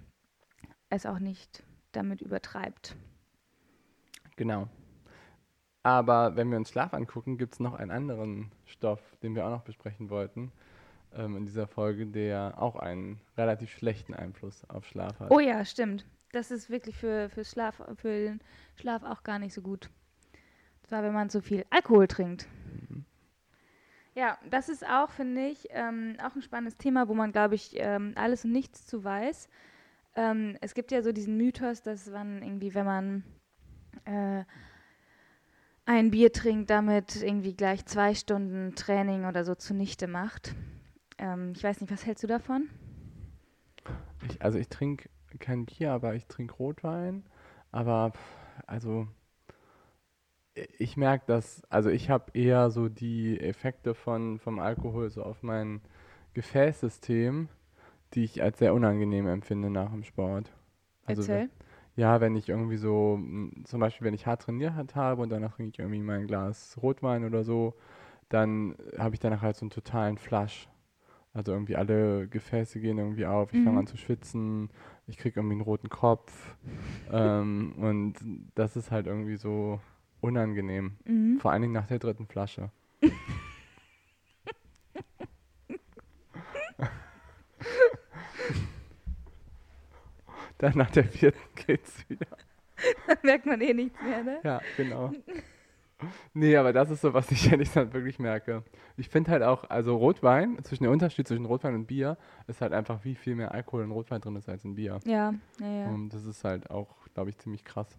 [0.88, 2.96] es auch nicht damit übertreibt.
[4.36, 4.68] Genau.
[5.82, 9.50] Aber wenn wir uns Schlaf angucken, gibt es noch einen anderen Stoff, den wir auch
[9.50, 10.52] noch besprechen wollten
[11.12, 15.30] ähm, in dieser Folge, der auch einen relativ schlechten Einfluss auf Schlaf hat.
[15.30, 16.06] Oh ja, stimmt.
[16.32, 18.40] Das ist wirklich für, für, Schlaf, für den
[18.76, 19.90] Schlaf auch gar nicht so gut.
[20.88, 22.48] Zwar, wenn man zu viel Alkohol trinkt.
[24.14, 27.72] Ja, das ist auch, finde ich, ähm, auch ein spannendes Thema, wo man, glaube ich,
[27.74, 29.48] ähm, alles und nichts zu weiß.
[30.16, 33.22] Ähm, es gibt ja so diesen Mythos, dass man irgendwie, wenn man
[34.06, 34.44] äh,
[35.84, 40.54] ein Bier trinkt, damit irgendwie gleich zwei Stunden Training oder so zunichte macht.
[41.18, 42.68] Ähm, ich weiß nicht, was hältst du davon?
[44.28, 47.24] Ich, also ich trinke kein Bier, aber ich trinke Rotwein.
[47.72, 48.12] Aber
[48.66, 49.06] also
[50.78, 55.42] ich merke das, also ich habe eher so die Effekte von, vom Alkohol so auf
[55.42, 55.80] mein
[56.34, 57.48] Gefäßsystem,
[58.14, 60.52] die ich als sehr unangenehm empfinde nach dem Sport.
[61.06, 61.50] Also wenn- Erzähl.
[61.96, 65.54] Ja, wenn ich irgendwie so, m, zum Beispiel wenn ich hart trainiert habe und danach
[65.56, 67.74] trinke ich irgendwie mein Glas Rotwein oder so,
[68.28, 70.68] dann habe ich danach halt so einen totalen Flush.
[71.34, 73.78] Also irgendwie alle Gefäße gehen irgendwie auf, ich fange Mhm.
[73.78, 74.70] an zu schwitzen,
[75.06, 76.56] ich kriege irgendwie einen roten Kopf.
[77.12, 78.14] ähm, und
[78.54, 79.80] das ist halt irgendwie so
[80.20, 80.96] unangenehm.
[81.04, 81.38] Mhm.
[81.40, 82.70] Vor allen Dingen nach der dritten Flasche.
[90.58, 92.26] Dann nach der vierten geht's wieder.
[93.08, 94.40] Da merkt man eh nichts mehr, ne?
[94.44, 95.12] Ja, genau.
[96.32, 98.62] Nee, aber das ist so, was ich ehrlich gesagt wirklich merke.
[98.96, 102.72] Ich finde halt auch, also Rotwein, zwischen der Unterschied zwischen Rotwein und Bier, ist halt
[102.72, 105.00] einfach, wie viel mehr Alkohol in Rotwein drin ist als in Bier.
[105.04, 105.88] Ja, ja, ja.
[105.88, 107.98] Und das ist halt auch, glaube ich, ziemlich krass.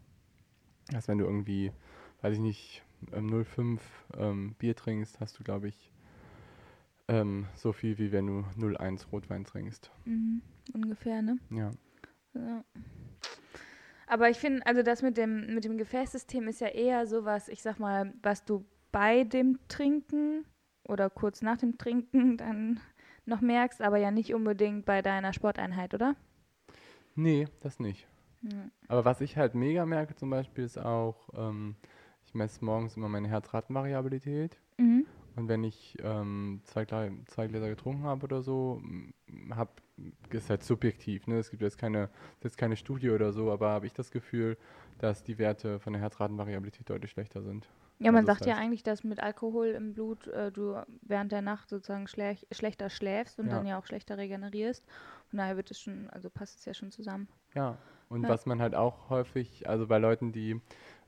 [0.92, 1.74] Dass wenn du irgendwie,
[2.22, 3.80] weiß ich nicht, ähm, 0,5
[4.18, 5.92] ähm, Bier trinkst, hast du, glaube ich,
[7.08, 9.92] ähm, so viel, wie wenn du 0,1 Rotwein trinkst.
[10.06, 10.42] Mhm.
[10.74, 11.40] Ungefähr, ne?
[11.50, 11.72] Ja.
[12.34, 12.64] Ja.
[14.08, 17.62] Aber ich finde, also das mit dem, mit dem Gefäßsystem ist ja eher sowas, ich
[17.62, 20.46] sag mal, was du bei dem Trinken
[20.84, 22.80] oder kurz nach dem Trinken dann
[23.26, 26.16] noch merkst, aber ja nicht unbedingt bei deiner Sporteinheit, oder?
[27.16, 28.08] Nee, das nicht.
[28.42, 28.70] Ja.
[28.88, 31.76] Aber was ich halt mega merke zum Beispiel ist auch, ähm,
[32.30, 34.60] ich messe morgens immer meine Herzratenvariabilität.
[34.78, 35.08] Mhm.
[35.36, 39.14] Und wenn ich ähm, zwei, zwei Gläser getrunken habe oder so, m,
[39.56, 39.82] hab,
[40.30, 41.26] ist halt subjektiv.
[41.26, 41.40] Ne?
[41.40, 42.10] Es gibt jetzt keine,
[42.44, 44.58] jetzt keine Studie oder so, aber habe ich das Gefühl,
[45.00, 47.68] dass die Werte von der Herzratenvariabilität deutlich schlechter sind.
[47.98, 51.42] Ja, man Also sagt ja eigentlich, dass mit Alkohol im Blut äh, du während der
[51.42, 53.54] Nacht sozusagen schlech schlechter schläfst und Ja.
[53.56, 54.86] dann ja auch schlechter regenerierst.
[55.30, 57.28] Von daher wird es schon, also passt es ja schon zusammen.
[57.56, 57.78] Ja.
[58.08, 58.30] Und Ja.
[58.30, 60.60] was man halt auch häufig, also bei Leuten, die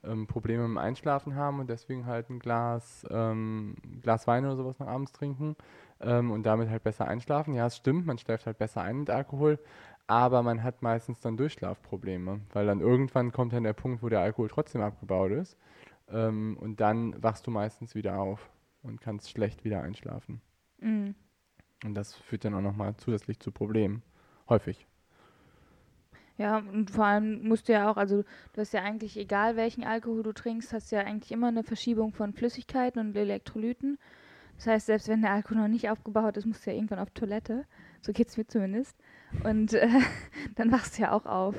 [0.04, 4.80] ähm, Probleme im Einschlafen haben und deswegen halt ein Glas, ähm, Glas Wein oder sowas
[4.80, 5.56] nach abends trinken
[6.00, 7.54] ähm, und damit halt besser einschlafen.
[7.54, 9.60] Ja, es stimmt, man schläft halt besser ein mit Alkohol,
[10.08, 14.22] aber man hat meistens dann Durchschlafprobleme, weil dann irgendwann kommt dann der Punkt, wo der
[14.22, 15.58] Alkohol trotzdem abgebaut ist
[16.10, 18.50] ähm, und dann wachst du meistens wieder auf
[18.84, 20.42] und kannst schlecht wieder einschlafen.
[20.80, 21.16] Mhm.
[21.84, 24.04] Und das führt dann auch nochmal zusätzlich zu Problemen.
[24.50, 24.86] Häufig.
[26.42, 28.24] Ja, und vor allem musst du ja auch, also
[28.54, 31.64] du hast ja eigentlich, egal welchen Alkohol du trinkst, hast du ja eigentlich immer eine
[31.64, 34.00] Verschiebung von Flüssigkeiten und Elektrolyten.
[34.56, 37.12] Das heißt, selbst wenn der Alkohol noch nicht aufgebaut ist, musst du ja irgendwann auf
[37.12, 37.66] Toilette.
[38.02, 38.98] So geht's mir zumindest.
[39.44, 39.88] Und äh,
[40.56, 41.56] dann wachst du ja auch auf.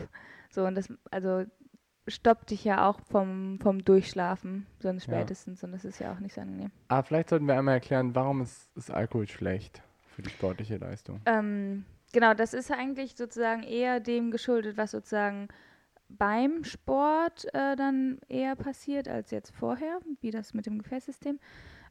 [0.51, 1.45] So, und das, also
[2.09, 5.15] stoppt dich ja auch vom, vom Durchschlafen, sonst Ja.
[5.21, 5.63] spätestens.
[5.63, 6.73] Und das ist ja auch nicht so angenehm.
[6.89, 9.81] Aber vielleicht sollten wir einmal erklären, warum ist, ist Alkohol schlecht
[10.17, 11.21] für die sportliche Leistung.
[11.25, 15.49] Ähm, genau, das ist eigentlich sozusagen eher dem geschuldet, was sozusagen
[16.09, 21.39] beim Sport äh, dann eher passiert als jetzt vorher, wie das mit dem Gefäßsystem.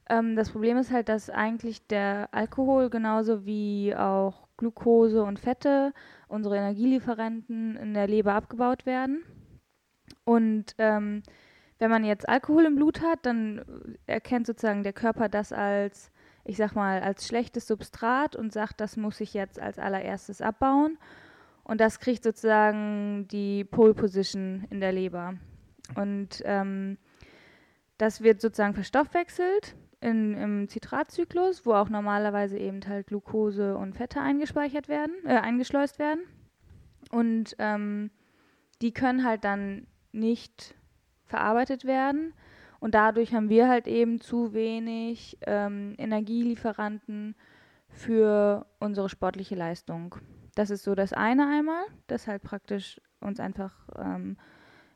[0.10, 5.94] Ähm, das Problem ist halt, dass eigentlich der Alkohol genauso wie auch Glucose und Fette,
[6.28, 9.24] unsere Energielieferanten in der Leber abgebaut werden.
[10.24, 11.24] Und ähm,
[11.80, 16.11] wenn man jetzt Alkohol im Blut hat, dann erkennt sozusagen der Körper das als
[16.44, 20.98] ich sag mal, als schlechtes Substrat und sagt, das muss ich jetzt als allererstes abbauen.
[21.64, 25.36] Und das kriegt sozusagen die Pole Position in der Leber.
[25.96, 26.98] Und ähm,
[27.98, 34.20] das wird sozusagen verstoffwechselt in, im Zitratzyklus, wo auch normalerweise eben halt Glucose und Fette
[34.20, 36.22] eingespeichert werden, äh, eingeschleust werden.
[37.12, 38.10] Und ähm,
[38.82, 40.76] die können halt dann nicht
[41.26, 42.34] verarbeitet werden.
[42.82, 47.36] Und dadurch haben wir halt eben zu wenig ähm, Energielieferanten
[47.90, 50.16] für unsere sportliche Leistung.
[50.56, 54.36] Das ist so das eine einmal, dass halt praktisch uns einfach, ähm,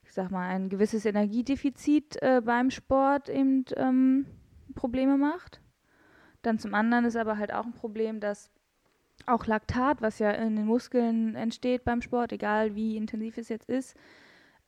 [0.04, 4.26] ich sag mal, ein gewisses Energiedefizit äh, beim Sport eben ähm,
[4.74, 5.62] Probleme macht.
[6.41, 8.50] Dann zum anderen ist aber halt auch ein Problem, dass
[9.28, 13.69] auch Laktat, was ja in den Muskeln entsteht beim Sport, egal wie intensiv es jetzt
[13.69, 13.95] ist,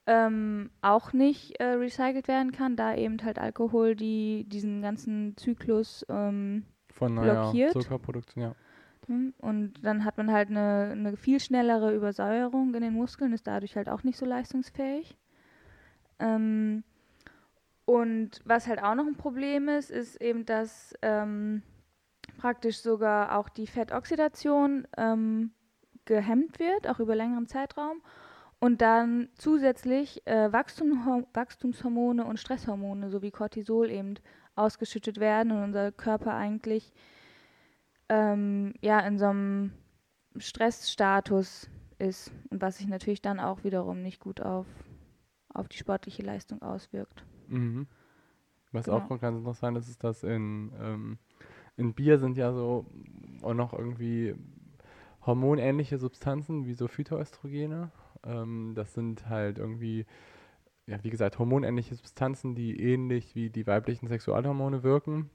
[0.08, 6.06] ähm, auch nicht äh, recycelt werden kann, da eben halt Alkohol die diesen ganzen Zyklus
[6.10, 7.74] ähm, Von blockiert.
[7.74, 8.56] Zuckerproduktion, ja.
[9.08, 13.48] hm, und dann hat man halt eine, eine viel schnellere Übersäuerung in den Muskeln, ist
[13.48, 15.18] dadurch halt auch nicht so leistungsfähig.
[16.20, 16.84] Ähm,
[17.84, 21.64] und was halt auch noch ein Problem ist, ist eben, dass ähm,
[22.38, 25.52] praktisch sogar auch die Fettoxidation ähm,
[26.06, 28.02] gehemmt wird, auch über längeren Zeitraum.
[28.60, 34.16] Und dann zusätzlich äh, Wachstum, Wachstumshormone und Stresshormone sowie Cortisol eben
[34.56, 36.92] ausgeschüttet werden und unser Körper eigentlich
[38.10, 39.72] ähm, ja in so einem
[40.38, 44.66] Stressstatus ist und was sich natürlich dann auch wiederum nicht gut auf,
[45.54, 47.26] auf die sportliche Leistung auswirkt.
[47.48, 47.88] Mhm.
[48.72, 48.98] Was Genau.
[48.98, 51.18] auch ganz interessant ist, ist, dass in, ähm,
[51.78, 52.86] in Bier sind ja so
[53.42, 54.36] auch noch irgendwie
[55.26, 57.92] hormonähnliche Substanzen wie so Phytoöstrogene.
[58.28, 60.06] Ähm, das sind halt irgendwie,
[60.86, 65.30] ja, wie gesagt, hormonähnliche Substanzen, die ähnlich wie die weiblichen Sexualhormone wirken.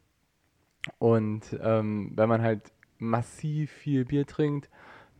[0.99, 4.71] Und ähm, wenn man halt massiv viel Bier trinkt,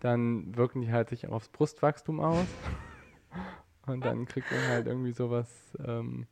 [0.01, 2.47] dann wirken die halt sich auch aufs Brustwachstum aus.
[3.87, 6.27] Und dann kriegt man halt irgendwie sowas ähm,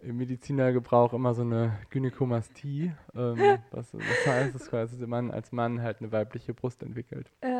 [0.00, 2.92] im Medizinergebrauch immer so eine Gynäkomastie.
[3.14, 7.30] Ähm, was, was heißt das quasi, dass man als Mann halt eine weibliche Brust entwickelt.
[7.40, 7.59] Äh,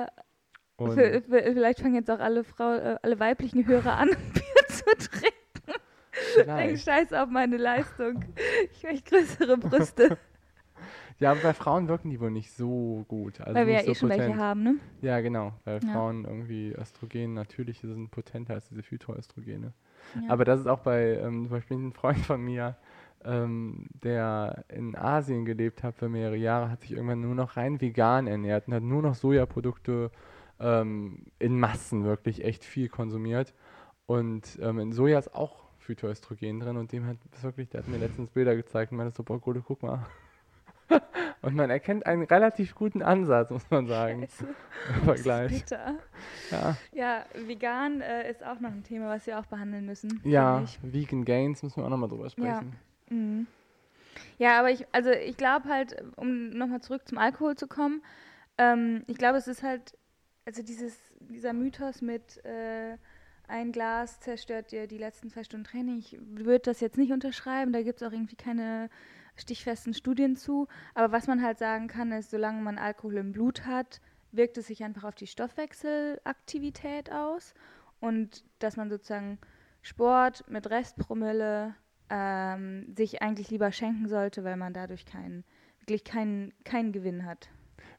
[0.88, 5.34] v- vielleicht fangen jetzt auch alle Frau, äh, alle weiblichen Hörer an, Bier zu trinken.
[6.36, 6.84] Denk vielleicht.
[6.84, 8.24] scheiß auf meine Leistung.
[8.72, 10.18] Ich möchte größere Brüste,
[11.18, 13.42] Ja, aber bei Frauen wirken die wohl nicht so gut.
[13.42, 14.40] Also weil wir ja eh so schon welche potent.
[14.40, 14.74] haben, ne?
[15.02, 15.92] Ja, genau, weil Ja.
[15.92, 19.74] Frauen irgendwie Östrogen natürlich sind potenter als diese Phytoöstrogene.
[20.14, 20.30] Ja.
[20.30, 22.74] Aber das ist auch bei ähm, zum Beispiel ein Freund von mir,
[23.22, 27.78] ähm, der in Asien gelebt hat für mehrere Jahre, hat sich irgendwann nur noch rein
[27.82, 30.10] vegan ernährt und hat nur noch Sojaprodukte
[30.60, 33.54] ähm, in Massen wirklich echt viel konsumiert.
[34.06, 37.98] Und ähm, in Soja ist auch Phytoöstrogen drin und dem hat wirklich, der hat mir
[37.98, 40.06] letztens Bilder gezeigt und meinte so, boah, Gute, guck mal.
[41.42, 44.46] und man erkennt einen relativ guten Ansatz, muss man sagen, Scheiße,
[44.96, 45.64] im Vergleich.
[46.50, 50.20] Ja, Ja, vegan äh, ist auch noch ein Thema, was wir auch behandeln müssen.
[50.24, 52.30] ja Vegan Gains müssen wir auch nochmal drüber Ja.
[52.30, 52.76] sprechen.
[53.06, 53.12] ich.
[53.12, 53.46] Mhm.
[54.38, 58.02] Ja, aber ich, also ich glaube halt, um nochmal zurück zum Alkohol zu kommen,
[58.58, 59.96] ähm, ich glaube, es ist halt,
[60.50, 62.96] also dieses, dieser Mythos mit äh,
[63.46, 67.72] ein Glas zerstört dir die letzten zwei Stunden Training, ich würde das jetzt nicht unterschreiben,
[67.72, 68.90] da gibt es auch irgendwie keine
[69.36, 73.64] stichfesten Studien zu, aber was man halt sagen kann, ist, solange man Alkohol im Blut
[73.64, 74.00] hat,
[74.32, 77.54] wirkt es sich einfach auf die Stoffwechselaktivität aus.
[78.00, 79.38] Und dass man sozusagen
[79.82, 81.76] Sport mit Restpromille
[82.08, 85.44] ähm, sich eigentlich lieber schenken sollte, weil man dadurch keinen,
[85.78, 87.50] wirklich keinen, keinen Gewinn hat.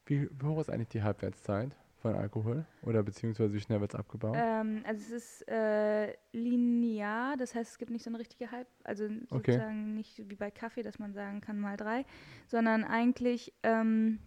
[0.06, 2.66] Wie, hoch ist eigentlich die Halbwertszeit von Alkohol?
[2.82, 4.36] Oder beziehungsweise wie schnell wird es abgebaut?
[4.36, 8.68] Ähm, also es ist äh, linear, das heißt, es gibt nicht so eine richtige Halb,
[8.84, 9.54] also Okay.
[9.54, 12.06] sozusagen nicht wie bei Kaffee, dass man sagen kann mal drei,
[12.48, 14.20] sondern eigentlich ähm,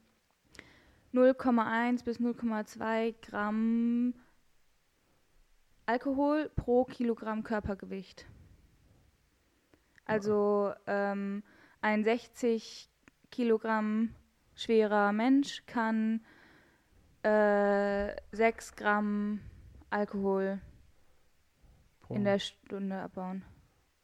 [1.12, 4.14] 0,1 bis 0,2 Gramm
[5.87, 8.26] Alkohol pro Kilogramm Körpergewicht.
[10.06, 11.42] Also ähm,
[11.80, 12.88] ein 60
[13.30, 14.14] Kilogramm
[14.54, 16.24] schwerer Mensch kann
[17.24, 19.40] äh, 6 Gramm
[19.90, 20.60] Alkohol
[22.02, 23.44] Pro- in der Stunde abbauen.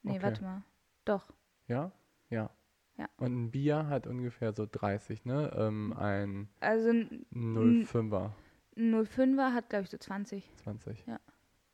[0.03, 0.23] Nee, Okay.
[0.23, 0.63] warte mal.
[1.05, 1.31] Doch.
[1.67, 1.91] ja?
[2.29, 2.49] Ja.
[2.97, 3.07] Ja.
[3.17, 5.51] Und ein Bier hat ungefähr so 30, ne?
[5.55, 8.31] Ähm, ein Also ein 0,5er,
[8.75, 10.49] 05er hat, glaube ich, so 20.
[10.57, 11.05] 20.
[11.07, 11.19] Ja.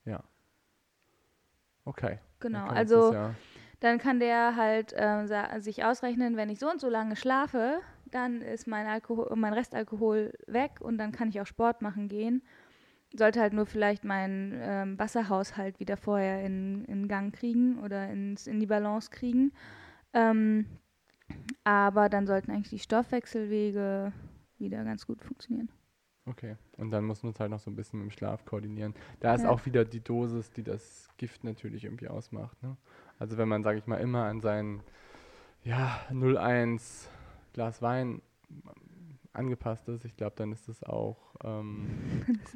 [0.05, 0.23] Ja.
[1.86, 2.19] Okay.
[2.39, 2.67] Genau.
[2.67, 3.33] Also ja-
[3.79, 7.79] dann kann der halt sa- sich ausrechnen, wenn ich so und so lange schlafe,
[8.12, 12.41] dann ist mein Alkohol, mein Restalkohol weg und dann kann ich auch Sport machen gehen.
[13.15, 18.48] Sollte halt nur vielleicht meinen ähm, Wasserhaushalt wieder vorher in, in Gang kriegen oder ins,
[18.48, 19.54] in die Balance kriegen.
[20.13, 20.65] Ähm,
[21.63, 24.12] aber dann sollten eigentlich die Stoffwechselwege
[24.58, 25.70] wieder ganz gut funktionieren.
[26.26, 26.58] Okay.
[26.78, 28.93] Und dann muss man es halt noch so ein bisschen mit dem Schlaf koordinieren.
[29.22, 29.50] Da ist Ja.
[29.50, 32.62] auch wieder die Dosis, die das Gift natürlich irgendwie ausmacht.
[32.62, 32.76] Ne?
[33.20, 34.82] Also wenn man, sage ich mal, immer an sein
[35.63, 37.08] ja, 0,1
[37.58, 38.22] Glas Wein
[39.34, 41.88] angepasst ist, ich glaube, dann ist es auch ähm,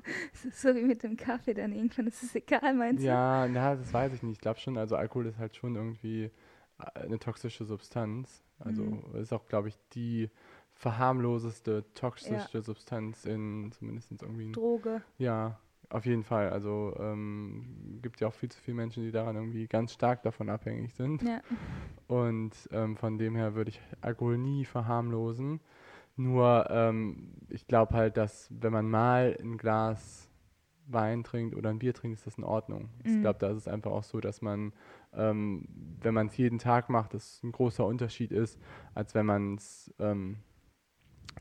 [0.53, 3.07] so wie mit dem Kaffee dann irgendwann, ist es egal, meinst du?
[3.07, 4.33] Ja, na, das weiß ich nicht.
[4.33, 6.25] Ich glaube schon, also Alkohol ist halt schon irgendwie
[6.79, 8.43] äh, eine toxische Substanz.
[8.59, 9.15] Also Mhm.
[9.15, 10.29] ist auch, glaube ich, die
[10.75, 14.51] verharmloseste, toxischste Substanz in zumindest irgendwie.
[14.51, 15.01] Droge.
[15.17, 15.59] Ja,
[15.91, 16.49] auf jeden Fall.
[16.49, 20.49] Also ähm, gibt ja auch viel zu viele Menschen, die daran irgendwie ganz stark davon
[20.49, 21.21] abhängig sind.
[21.21, 21.41] Ja.
[22.07, 25.59] Und ähm, von dem her würde ich Alkohol nie verharmlosen.
[26.17, 30.27] Nur ähm, ich glaube halt, dass wenn man mal ein Glas
[30.87, 32.89] Wein trinkt oder ein Bier trinkt, ist das in Ordnung.
[33.03, 33.21] Ich Mhm.
[33.21, 34.73] glaube, da ist es einfach auch so, dass man,
[35.13, 35.67] ähm,
[36.01, 38.59] wenn man es jeden Tag macht, das ein großer Unterschied ist,
[38.93, 40.37] als wenn man es ähm,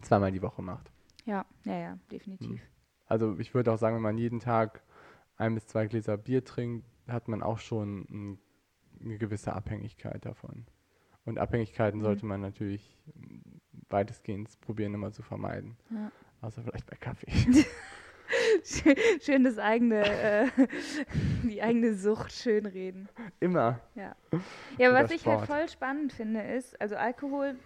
[0.02, 0.92] zweimal die Woche macht.
[1.24, 2.62] Ja, ja, ja, definitiv.
[3.10, 4.82] Also ich würde auch sagen, wenn man jeden Tag
[5.36, 8.38] ein bis zwei Gläser Bier trinkt, hat man auch schon ein,
[9.04, 10.64] eine gewisse Abhängigkeit davon.
[11.24, 12.04] Und Abhängigkeiten Mhm.
[12.04, 12.96] sollte man natürlich
[13.88, 15.76] weitestgehend probieren, immer zu vermeiden.
[15.90, 16.12] Ja.
[16.40, 17.30] Außer vielleicht bei Kaffee.
[18.64, 20.46] Schön, schön das eigene, äh,
[21.42, 23.08] die eigene Sucht schönreden.
[23.40, 23.80] immer.
[23.96, 24.14] Ja,
[24.78, 27.56] ja was ich halt voll spannend finde, ist, also Alkohol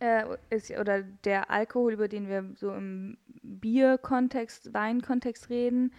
[0.00, 5.92] äh, ist, oder der Alkohol, über den wir so im Bier-Kontext, Wein-Kontext reden,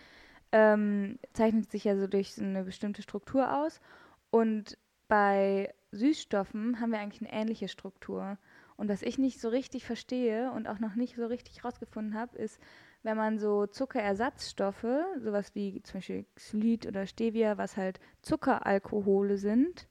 [0.51, 3.81] ähm, zeichnet sich ja so durch eine bestimmte Struktur aus.
[4.29, 4.77] Und
[5.07, 8.37] bei Süßstoffen haben wir eigentlich eine ähnliche Struktur.
[8.77, 12.37] Und was ich nicht so richtig verstehe und auch noch nicht so richtig rausgefunden habe,
[12.37, 12.59] ist,
[13.03, 14.85] wenn man so Zuckerersatzstoffe,
[15.17, 19.87] sowas wie zum Beispiel Xylit oder Stevia, was halt Zuckeralkohole sind,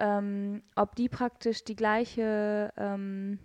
[0.00, 3.38] ähm, ob die praktisch die gleiche, ähm,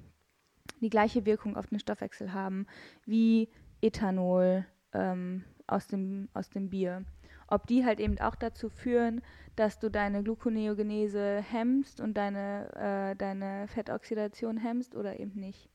[0.81, 2.65] die gleiche Wirkung auf den Stoffwechsel haben
[3.05, 3.49] wie
[3.81, 7.03] Ethanol ähm, aus, dem, aus dem Bier.
[7.47, 9.21] Ob die halt eben auch dazu führen,
[9.55, 15.69] dass du deine Gluconeogenese hemmst und deine, äh, deine Fettoxidation hemmst oder eben nicht.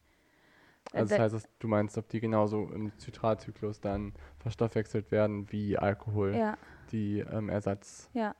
[0.92, 6.34] Also das heißt, du meinst, ob die genauso im Zitratzyklus dann verstoffwechselt werden wie Alkohol,
[6.34, 6.56] ja.
[6.90, 8.10] die ähm, Ersatz.
[8.12, 8.34] Ja.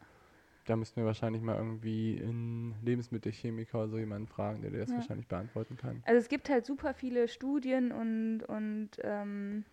[0.71, 4.91] Da müssten wir wahrscheinlich mal irgendwie in Lebensmittelchemiker oder so jemanden fragen, der dir das
[4.91, 4.99] Ja.
[4.99, 6.01] wahrscheinlich beantworten kann.
[6.07, 9.65] Also es gibt halt super viele Studien und, und ähm,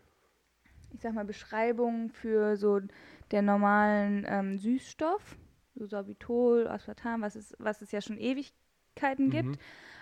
[0.90, 2.80] ich sag mal Beschreibungen für so
[3.30, 5.38] der normalen ähm, Süßstoff,
[5.76, 9.50] so Sorbitol, Aspartam, was es, was es ja schon Ewigkeiten gibt.
[9.50, 9.58] Mhm.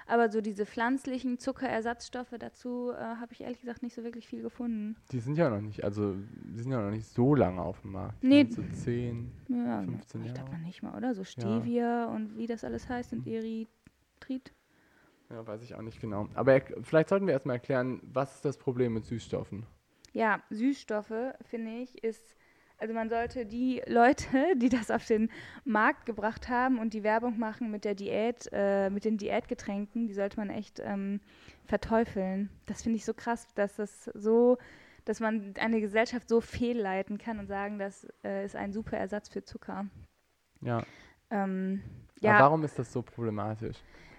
[0.07, 4.41] Aber so diese pflanzlichen Zuckerersatzstoffe dazu äh, habe ich ehrlich gesagt nicht so wirklich viel
[4.43, 4.95] gefunden.
[5.11, 7.93] Die sind ja noch nicht, also die sind ja noch nicht so lange auf dem
[7.93, 8.21] Markt.
[8.21, 8.47] Die Nee.
[8.51, 9.31] So 10.
[9.47, 10.59] Ja, 15 ich glaube Jahre.
[10.59, 11.15] noch nicht mal, oder?
[11.15, 14.53] So Stevia und wie das alles heißt und Erythrit.
[15.31, 16.29] Ja, weiß ich auch nicht genau.
[16.35, 19.65] Aber er, vielleicht sollten wir erstmal erklären, was ist das Problem mit Süßstoffen?
[20.13, 22.35] Ja, Süßstoffe, finde ich, ist,
[22.77, 25.29] also man sollte die Leute, die das auf den
[25.63, 30.13] Markt gebracht haben und die Werbung machen mit der Diät, äh, mit den Diätgetränken, die
[30.13, 31.21] sollte man echt ähm,
[31.65, 32.49] verteufeln.
[32.65, 34.57] Das finde ich so krass, dass das so,
[35.05, 39.29] dass man eine Gesellschaft so fehlleiten kann und sagen, das äh, ist ein super Ersatz
[39.29, 39.85] für Zucker.
[40.61, 40.83] Ja.
[41.29, 41.81] Ähm,
[42.17, 43.77] Aber ja, warum ist das so problematisch?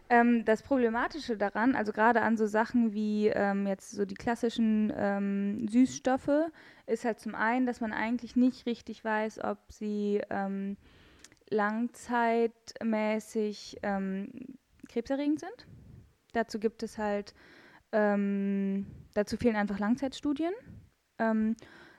[0.09, 4.93] Ähm, das Problematische daran, also gerade an so Sachen wie ähm, jetzt so die klassischen
[4.97, 6.53] ähm, Süßstoffe,
[6.87, 10.77] ist halt zum einen, dass man eigentlich nicht richtig weiß, ob sie ähm,
[11.51, 14.31] langzeitmäßig ähm,
[14.89, 15.67] krebserregend sind.
[16.33, 17.35] Dazu gibt es halt,
[17.93, 20.53] ähm, dazu fehlen einfach Langzeitstudien.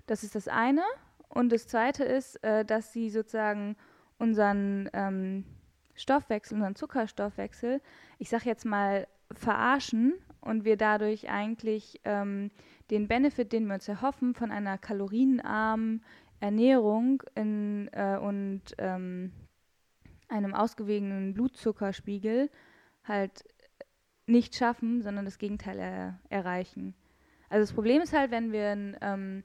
[0.06, 0.84] Das ist das eine.
[1.28, 3.76] Und das zweite ist, äh, dass sie sozusagen
[4.20, 4.92] unseren
[5.98, 7.82] Stoffwechsel, unseren Zuckerstoffwechsel,
[8.18, 12.52] ich sag jetzt mal, verarschen und wir dadurch eigentlich ähm,
[12.90, 16.04] den Benefit, den wir uns erhoffen, von einer kalorienarmen
[16.40, 19.34] Ernährung in, äh, und ähm,
[20.30, 22.50] einem ausgewogenen Blutzuckerspiegel
[23.04, 23.44] halt
[24.28, 26.94] nicht schaffen, sondern das Gegenteil er erreichen.
[27.50, 29.44] Also das Problem ist halt, wenn wir ein, ähm,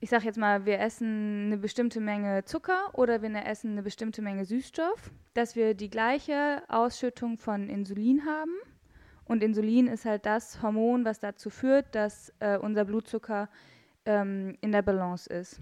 [0.00, 3.82] ich sag jetzt mal, wir essen eine bestimmte Menge Zucker oder wir ne- essen eine
[3.82, 8.54] bestimmte Menge Süßstoff, dass wir die gleiche Ausschüttung von Insulin haben.
[9.24, 13.48] Und Insulin ist halt das Hormon, was dazu führt, dass äh, unser Blutzucker
[14.06, 15.60] ähm, in der Balance ist.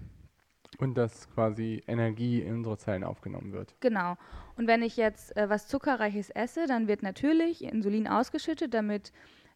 [0.77, 3.75] Und dass quasi Energie in unsere Zellen aufgenommen wird.
[3.79, 4.15] Genau.
[4.55, 9.11] Und wenn ich jetzt äh, was Zuckerreiches esse, dann wird natürlich Insulin ausgeschüttet, damit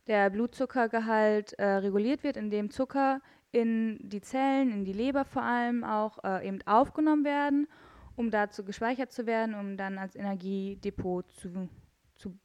[0.07, 3.21] der Blutzuckergehalt äh, reguliert wird, indem Zucker
[3.51, 7.67] in die Zellen, in die Leber vor allem auch äh, eben aufgenommen werden,
[8.15, 11.69] um dazu gespeichert zu werden, um dann als Energiedepot zu,
[12.15, 12.37] zu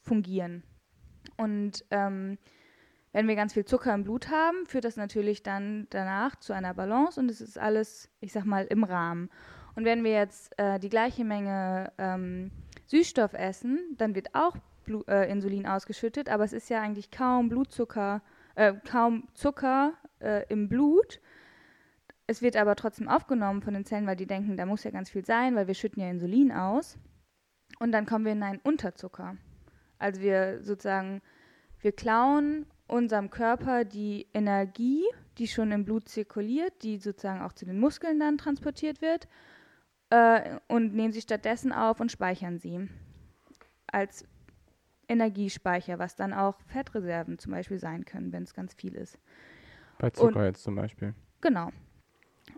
[0.00, 0.62] fungieren.
[1.36, 2.38] Und ähm,
[3.12, 6.74] wenn wir ganz viel Zucker im Blut haben, führt das natürlich dann danach zu einer
[6.74, 9.30] Balance und es ist alles, ich sag mal, im Rahmen.
[9.76, 12.50] Und wenn wir jetzt äh, die gleiche Menge ähm,
[12.86, 17.48] Süßstoff essen, dann wird auch Blu äh, Insulin ausgeschüttet, aber es ist ja eigentlich kaum
[17.48, 18.22] Blutzucker,
[18.54, 21.20] äh, kaum Zucker äh, im Blut.
[22.26, 25.10] Es wird aber trotzdem aufgenommen von den Zellen, weil die denken, da muss ja ganz
[25.10, 26.98] viel sein, weil wir schütten ja Insulin aus.
[27.78, 29.36] Und dann kommen wir in einen Unterzucker.
[29.98, 31.20] Also wir sozusagen,
[31.80, 35.04] wir klauen unserem Körper die Energie,
[35.38, 39.28] die schon im Blut zirkuliert, die sozusagen auch zu den Muskeln dann transportiert wird,
[40.10, 42.88] äh, und nehmen sie stattdessen auf und speichern sie
[43.86, 44.24] als
[45.08, 49.18] Energiespeicher, was dann auch Fettreserven zum Beispiel sein können, wenn es ganz viel ist.
[49.98, 51.14] Bei Zucker jetzt zum Beispiel.
[51.40, 51.70] Genau.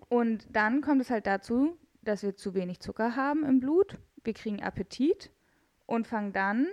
[0.08, 3.98] Und dann kommt es halt dazu, dass wir zu wenig Zucker haben im Blut.
[4.24, 5.30] Wir kriegen Appetit
[5.86, 6.66] und fangen dann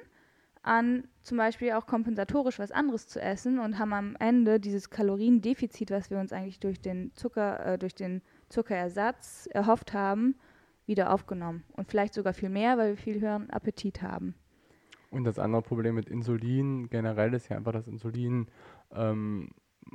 [0.61, 5.91] an, zum Beispiel auch kompensatorisch was anderes zu essen und haben am Ende dieses Kaloriendefizit,
[5.91, 10.35] was wir uns eigentlich durch den Zucker, äh, durch den Zuckerersatz erhofft haben,
[10.85, 11.63] wieder aufgenommen.
[11.73, 14.35] Und vielleicht sogar viel mehr, weil wir viel höheren Appetit haben.
[15.09, 18.47] Und das andere Problem mit Insulin generell ist ja einfach, dass Insulin
[18.91, 19.49] ähm,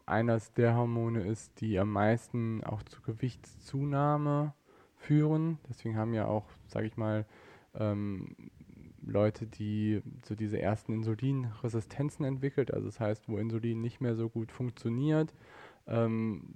[0.06, 4.54] eines der Hormone ist, die am meisten auch zu Gewichtszunahme
[4.96, 5.58] führen.
[5.68, 7.24] Deswegen haben ja auch, sage ich mal,
[7.74, 8.34] ähm,
[9.06, 14.28] Leute, die so diese ersten Insulinresistenzen entwickelt, also das heißt, wo Insulin nicht mehr so
[14.28, 15.32] gut funktioniert,
[15.86, 16.54] ähm,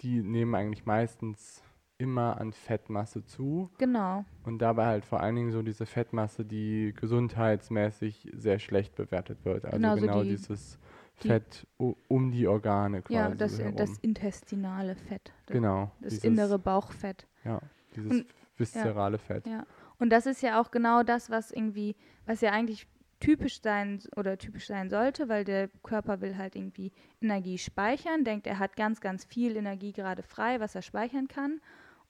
[0.00, 1.62] die nehmen eigentlich meistens
[1.98, 3.70] immer an Fettmasse zu.
[3.78, 4.24] Genau.
[4.44, 9.64] Und dabei halt vor allen Dingen so diese Fettmasse, die gesundheitsmäßig sehr schlecht bewertet wird.
[9.64, 10.78] Also Genau, genau, die- dieses
[11.22, 13.76] die- Fett um die Organe quasi Ja, das, herum.
[13.76, 15.32] das intestinale Fett.
[15.46, 15.90] Das, genau.
[16.00, 17.26] das dieses, innere Bauchfett.
[17.44, 17.60] Ja,
[17.94, 19.46] dieses Und- viszerale Fett.
[19.46, 19.66] Ja.
[19.98, 21.96] Und das ist ja auch genau das, was irgendwie,
[22.26, 22.86] was ja eigentlich
[23.18, 26.92] typisch sein oder typisch sein sollte, weil der Körper will halt irgendwie
[27.22, 31.60] Energie speichern, denkt, er hat ganz, ganz viel Energie gerade frei, was er speichern kann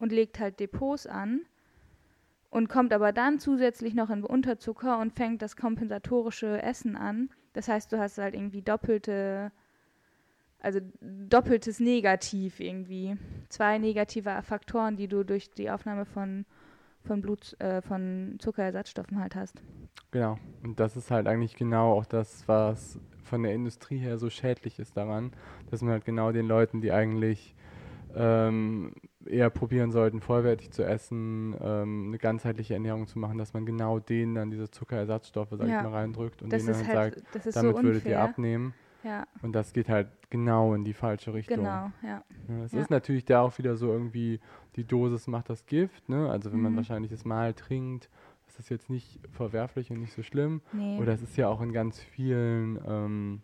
[0.00, 1.42] und legt halt Depots an
[2.50, 7.30] und kommt aber dann zusätzlich noch in Unterzucker und fängt das kompensatorische Essen an.
[7.57, 9.50] Das heißt, du hast halt irgendwie doppelte,
[10.61, 13.16] also doppeltes Negativ irgendwie.
[13.48, 16.44] Zwei negative Faktoren, die du durch die Aufnahme von,
[17.02, 19.62] von Blut, äh, von Zuckerersatzstoffen halt hast.
[20.11, 20.38] Genau.
[20.62, 24.78] Und das ist halt eigentlich genau auch das, was von der Industrie her so schädlich
[24.78, 25.32] ist daran,
[25.70, 27.54] dass man halt genau den Leuten, die eigentlich
[28.14, 28.92] ähm,
[29.29, 33.99] eher probieren sollten, vollwertig zu essen, ähm, eine ganzheitliche Ernährung zu machen, dass man genau
[33.99, 35.79] denen dann diese Zuckerersatzstoffe, sag Ja.
[35.79, 38.74] ich mal, reindrückt und Das denen dann halt, sagt, damit so würdet ihr abnehmen.
[39.03, 41.59] Ja, Und das geht halt genau in die falsche Richtung.
[41.59, 42.24] genau, ja.
[42.49, 42.81] Ja, es Ja.
[42.81, 44.41] ist natürlich da auch wieder so irgendwie,
[44.77, 46.29] die Dosis macht das Gift, ne?
[46.31, 46.77] Also wenn man Mhm.
[46.77, 48.09] wahrscheinlich das Mal trinkt,
[48.49, 50.61] ist das jetzt nicht verwerflich und nicht so schlimm.
[50.72, 50.99] Nee.
[51.01, 53.43] Oder es ist ja auch in ganz vielen, ähm,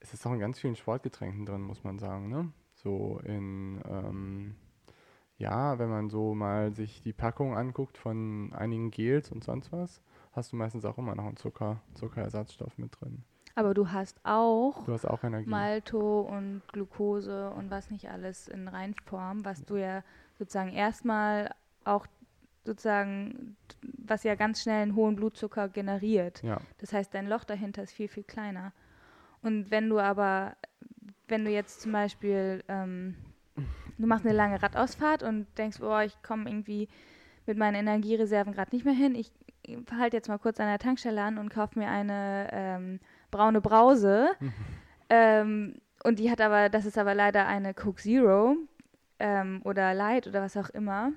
[0.00, 2.52] es ist auch in ganz vielen Sportgetränken drin, muss man sagen, ne?
[2.86, 4.54] So in, ähm,
[5.38, 10.00] ja, wenn man so mal sich die Packung anguckt von einigen Gels und sonst was,
[10.30, 13.24] hast du meistens auch immer noch einen Zucker, Zuckerersatzstoff mit drin.
[13.56, 15.50] Aber du hast auch Du hast auch Energie.
[15.50, 20.04] Malto und Glucose und was nicht alles in Reinform, was du ja
[20.38, 21.52] sozusagen erstmal
[21.84, 22.06] auch
[22.64, 23.56] sozusagen,
[23.98, 26.40] was ja ganz schnell einen hohen Blutzucker generiert.
[26.44, 28.72] Ja, Das heißt, dein Loch dahinter ist viel, viel kleiner.
[29.42, 30.54] Und wenn du aber,
[31.28, 33.16] wenn du jetzt zum Beispiel, ähm,
[33.98, 36.88] du machst eine lange Radausfahrt und denkst, boah, ich komme irgendwie
[37.46, 39.32] mit meinen Energiereserven gerade nicht mehr hin, ich
[39.98, 43.00] halte jetzt mal kurz an der Tankstelle an und kaufe mir eine ähm,
[43.30, 44.30] braune Brause.
[45.10, 48.56] ähm, und die hat aber, das ist aber leider eine Coke Zero
[49.18, 51.12] ähm, oder Light oder was auch immer.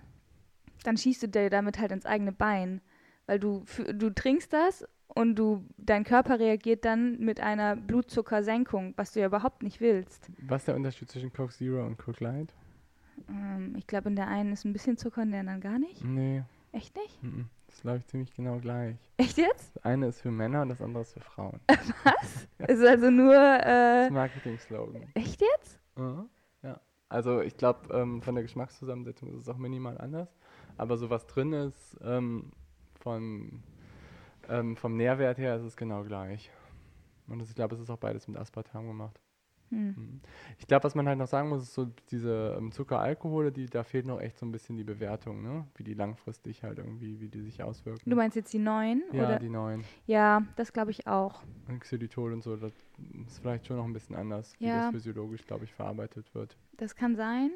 [0.83, 2.81] Dann schießt du dir damit halt ins eigene Bein.
[3.29, 3.63] Weil du,
[3.93, 9.27] du trinkst das und du, dein Körper reagiert dann mit einer Blutzuckersenkung, was du ja
[9.27, 10.31] überhaupt nicht willst.
[10.47, 12.55] Was ist der Unterschied zwischen Coke Zero und Coke Light?
[13.29, 16.03] Ähm, ich glaube, in der einen ist ein bisschen Zucker, in der anderen gar nicht.
[16.03, 17.21] Nee, Echt nicht?
[17.21, 17.49] mhm.
[17.67, 18.95] das glaube ich, ziemlich genau gleich.
[19.17, 19.75] Echt jetzt?
[19.75, 21.59] Das eine ist für Männer und das andere ist für Frauen.
[22.67, 25.03] Ist also nur, Das äh, ist Marketing-Slogan.
[25.13, 25.79] echt jetzt?
[25.97, 26.29] Mhm.
[26.63, 26.79] Ja.
[27.09, 30.29] Also ich glaube, ähm, von der Geschmackszusammensetzung ist es auch minimal anders.
[30.77, 32.51] Aber so was drin ist, ähm,
[32.99, 33.63] von,
[34.47, 36.51] ähm, vom Nährwert her ist es genau gleich.
[37.27, 39.19] Und das, ich glaube, es ist auch beides mit Aspartam gemacht.
[39.69, 39.93] Hm.
[39.95, 40.21] Mhm.
[40.57, 43.83] Ich glaube, was man halt noch sagen muss, ist so diese ähm, Zuckeralkohole, die, da
[43.83, 45.67] fehlt noch echt so ein bisschen die Bewertung, ne?
[45.75, 48.09] Wie die langfristig halt irgendwie, wie die sich auswirken.
[48.09, 49.03] Du meinst jetzt die neuen?
[49.11, 49.39] ja, oder?
[49.39, 49.83] die neuen.
[50.07, 51.43] ja, das glaube ich auch.
[51.67, 52.73] Und Xylitol und so, das
[53.27, 54.81] ist vielleicht schon noch ein bisschen anders, wie Ja.
[54.81, 56.57] das physiologisch, glaube ich, verarbeitet wird.
[56.77, 57.51] Das kann sein.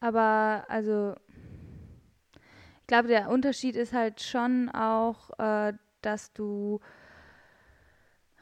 [0.00, 1.14] Aber also,
[2.90, 5.72] glaube, der Unterschied ist halt schon auch, äh,
[6.02, 6.80] dass du,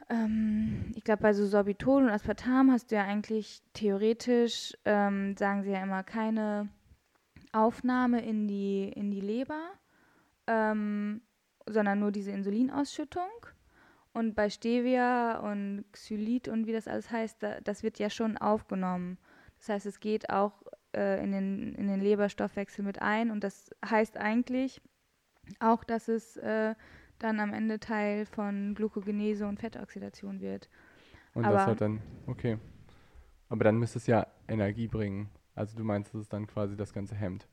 [0.09, 5.61] ähm, ich glaube, bei so Sorbitol und Aspartam hast du ja eigentlich theoretisch, ähm, sagen
[5.61, 6.67] sie ja immer, keine
[7.51, 9.69] Aufnahme in die, in die Leber,
[10.47, 11.21] ähm,
[11.67, 13.29] sondern nur diese Insulinausschüttung.
[14.13, 18.35] Und bei Stevia und Xylit und wie das alles heißt, da, das wird ja schon
[18.35, 19.19] aufgenommen.
[19.59, 20.63] Das heißt, es geht auch
[20.95, 24.81] äh, in, den, in den Leberstoffwechsel mit ein und das heißt eigentlich
[25.59, 26.75] auch, dass es äh,
[27.19, 30.69] dann am Ende Teil von Glucogenese und Fettoxidation wird.
[31.33, 32.57] Und Aber- das hat dann, okay.
[33.49, 35.29] Aber dann müsste es ja Energie bringen.
[35.55, 37.47] Also du meinst, dass es dann quasi das ganze hemmt.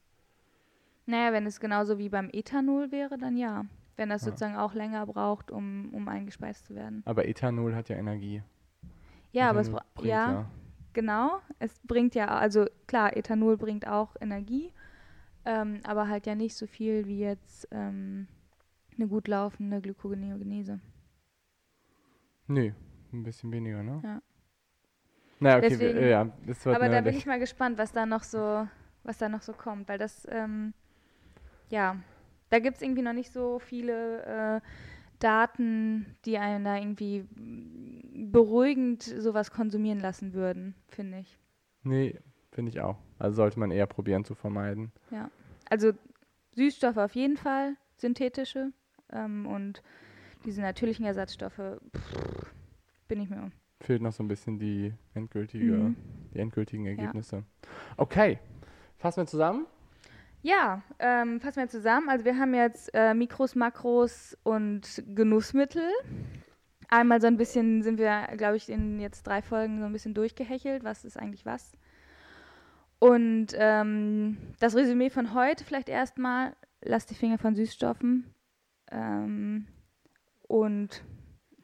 [1.06, 3.64] Naja, wenn es genauso wie beim Ethanol wäre, dann ja.
[3.96, 4.26] Wenn das Ja.
[4.26, 7.02] sozusagen auch länger braucht, um, um eingespeist zu werden.
[7.06, 8.42] Aber Ethanol hat ja Energie.
[9.32, 10.50] Ja, aber es Ethanol bra- bringt ja,
[10.96, 11.40] genau.
[11.60, 14.72] Es bringt ja, also klar, Ethanol bringt auch Energie,
[15.44, 18.26] ähm, aber halt ja nicht so viel wie jetzt ähm,
[18.96, 20.80] eine gut laufende Glykogenese.
[22.48, 22.72] Nö,
[23.12, 24.00] ein bisschen weniger, ne?
[24.02, 24.22] Ja.
[25.38, 28.06] Naja, okay, Deswegen- wir, ja, das wird Aber da bin ich mal gespannt, was da
[28.06, 28.66] noch so,
[29.04, 30.72] was da noch so kommt, weil das, ähm,
[31.68, 31.96] ja,
[32.48, 34.60] da gibt es irgendwie noch nicht so viele äh,
[35.18, 37.24] Daten, die einen da irgendwie
[38.32, 41.38] beruhigend sowas konsumieren lassen würden, finde ich.
[41.82, 42.18] Nee,
[42.52, 42.98] finde ich auch.
[43.18, 44.92] Also sollte man eher probieren zu vermeiden.
[45.68, 45.92] Also
[46.54, 48.72] Süßstoffe auf jeden Fall, synthetische
[49.12, 49.82] ähm, und
[50.44, 51.60] diese natürlichen Ersatzstoffe,
[51.96, 52.52] pff,
[53.08, 53.50] bin ich mir.
[53.80, 55.96] Fehlt noch so ein bisschen die endgültige, Mhm.
[56.32, 57.42] die endgültigen Ergebnisse.
[57.96, 58.38] Okay,
[58.96, 59.66] fassen wir zusammen.
[60.42, 62.08] Ja, ähm, fassen wir zusammen.
[62.08, 65.88] Also wir haben jetzt äh, Mikros, Makros und Genussmittel.
[66.88, 70.14] Einmal so ein bisschen sind wir, glaube ich, in jetzt drei Folgen so ein bisschen
[70.14, 70.84] durchgehechelt.
[70.84, 71.72] Was ist eigentlich was?
[72.98, 78.32] Und ähm, das Resümee von heute vielleicht erstmal, lasst die Finger von Süßstoffen.
[78.90, 79.66] Ähm,
[80.42, 81.02] und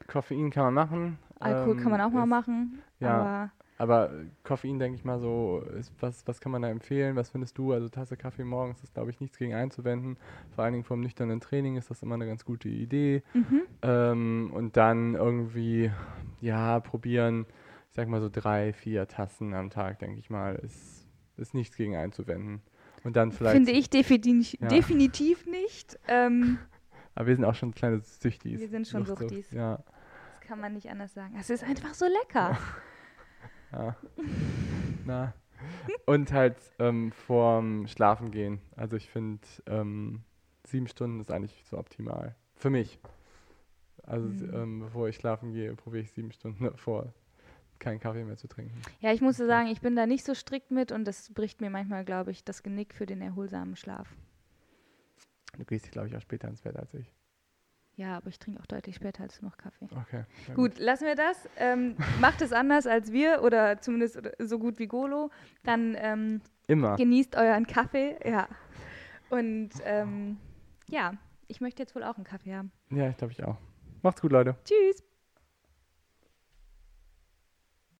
[0.07, 1.19] Koffein kann man machen.
[1.39, 2.81] Alkohol kann man auch ähm, mal machen.
[2.99, 3.51] ja.
[3.77, 4.11] Aber Aber
[4.43, 7.15] Koffein, denke ich mal so, ist, was, was kann man da empfehlen?
[7.15, 7.73] Was findest du?
[7.73, 10.17] Also Tasse Kaffee morgens ist, glaube ich, nichts gegen einzuwenden.
[10.55, 13.23] Vor allen Dingen vom nüchternen Training ist das immer eine ganz gute Idee.
[13.33, 13.61] mhm.
[13.81, 15.91] Ähm, und dann irgendwie,
[16.41, 17.45] ja, probieren,
[17.89, 21.07] ich sag mal so drei, vier Tassen am Tag, denke ich mal, ist,
[21.37, 22.61] ist nichts gegen einzuwenden.
[23.03, 24.67] Und dann vielleicht, finde ich defini Ja.
[24.67, 25.99] definitiv nicht.
[26.07, 26.57] Ähm,
[27.15, 28.59] aber wir sind auch schon kleine Süchtis.
[28.61, 29.51] Wir sind schon Suchtis.
[29.51, 29.77] Ja,
[30.31, 31.35] das kann man nicht anders sagen.
[31.39, 32.51] Es ist einfach so lecker.
[32.51, 32.57] ja.
[35.05, 35.33] Na.
[36.05, 38.59] Und halt ähm, vorm Schlafen gehen.
[38.75, 40.23] Also ich finde, ähm,
[40.65, 42.35] sieben Stunden ist eigentlich so optimal.
[42.55, 42.99] Für mich.
[44.03, 44.53] Also Mhm.
[44.53, 47.13] ähm, bevor ich schlafen gehe, probiere ich sieben Stunden davor,
[47.79, 48.81] keinen Kaffee mehr zu trinken.
[48.99, 51.69] Ja, ich muss sagen, ich bin da nicht so strikt mit und das bricht mir
[51.69, 54.13] manchmal, glaube ich, das Genick für den erholsamen Schlaf.
[55.57, 57.13] Du gehst, glaube ich, auch später ins Bett als ich.
[57.95, 59.85] Ja, aber ich trinke auch deutlich später als noch Kaffee.
[59.85, 60.23] Okay.
[60.47, 61.47] na Gut, lassen wir das.
[61.57, 65.29] Ähm, macht es anders als wir oder zumindest so gut wie Golo.
[65.63, 66.95] Dann ähm, Immer.
[66.95, 68.17] genießt euren Kaffee.
[68.27, 68.47] Ja.
[69.29, 70.37] Und ähm,
[70.89, 71.13] ja,
[71.47, 72.71] ich möchte jetzt wohl auch einen Kaffee haben.
[72.89, 73.57] Ja, ich glaube ich auch.
[74.01, 74.55] Macht's gut, Leute.
[74.65, 75.03] Tschüss.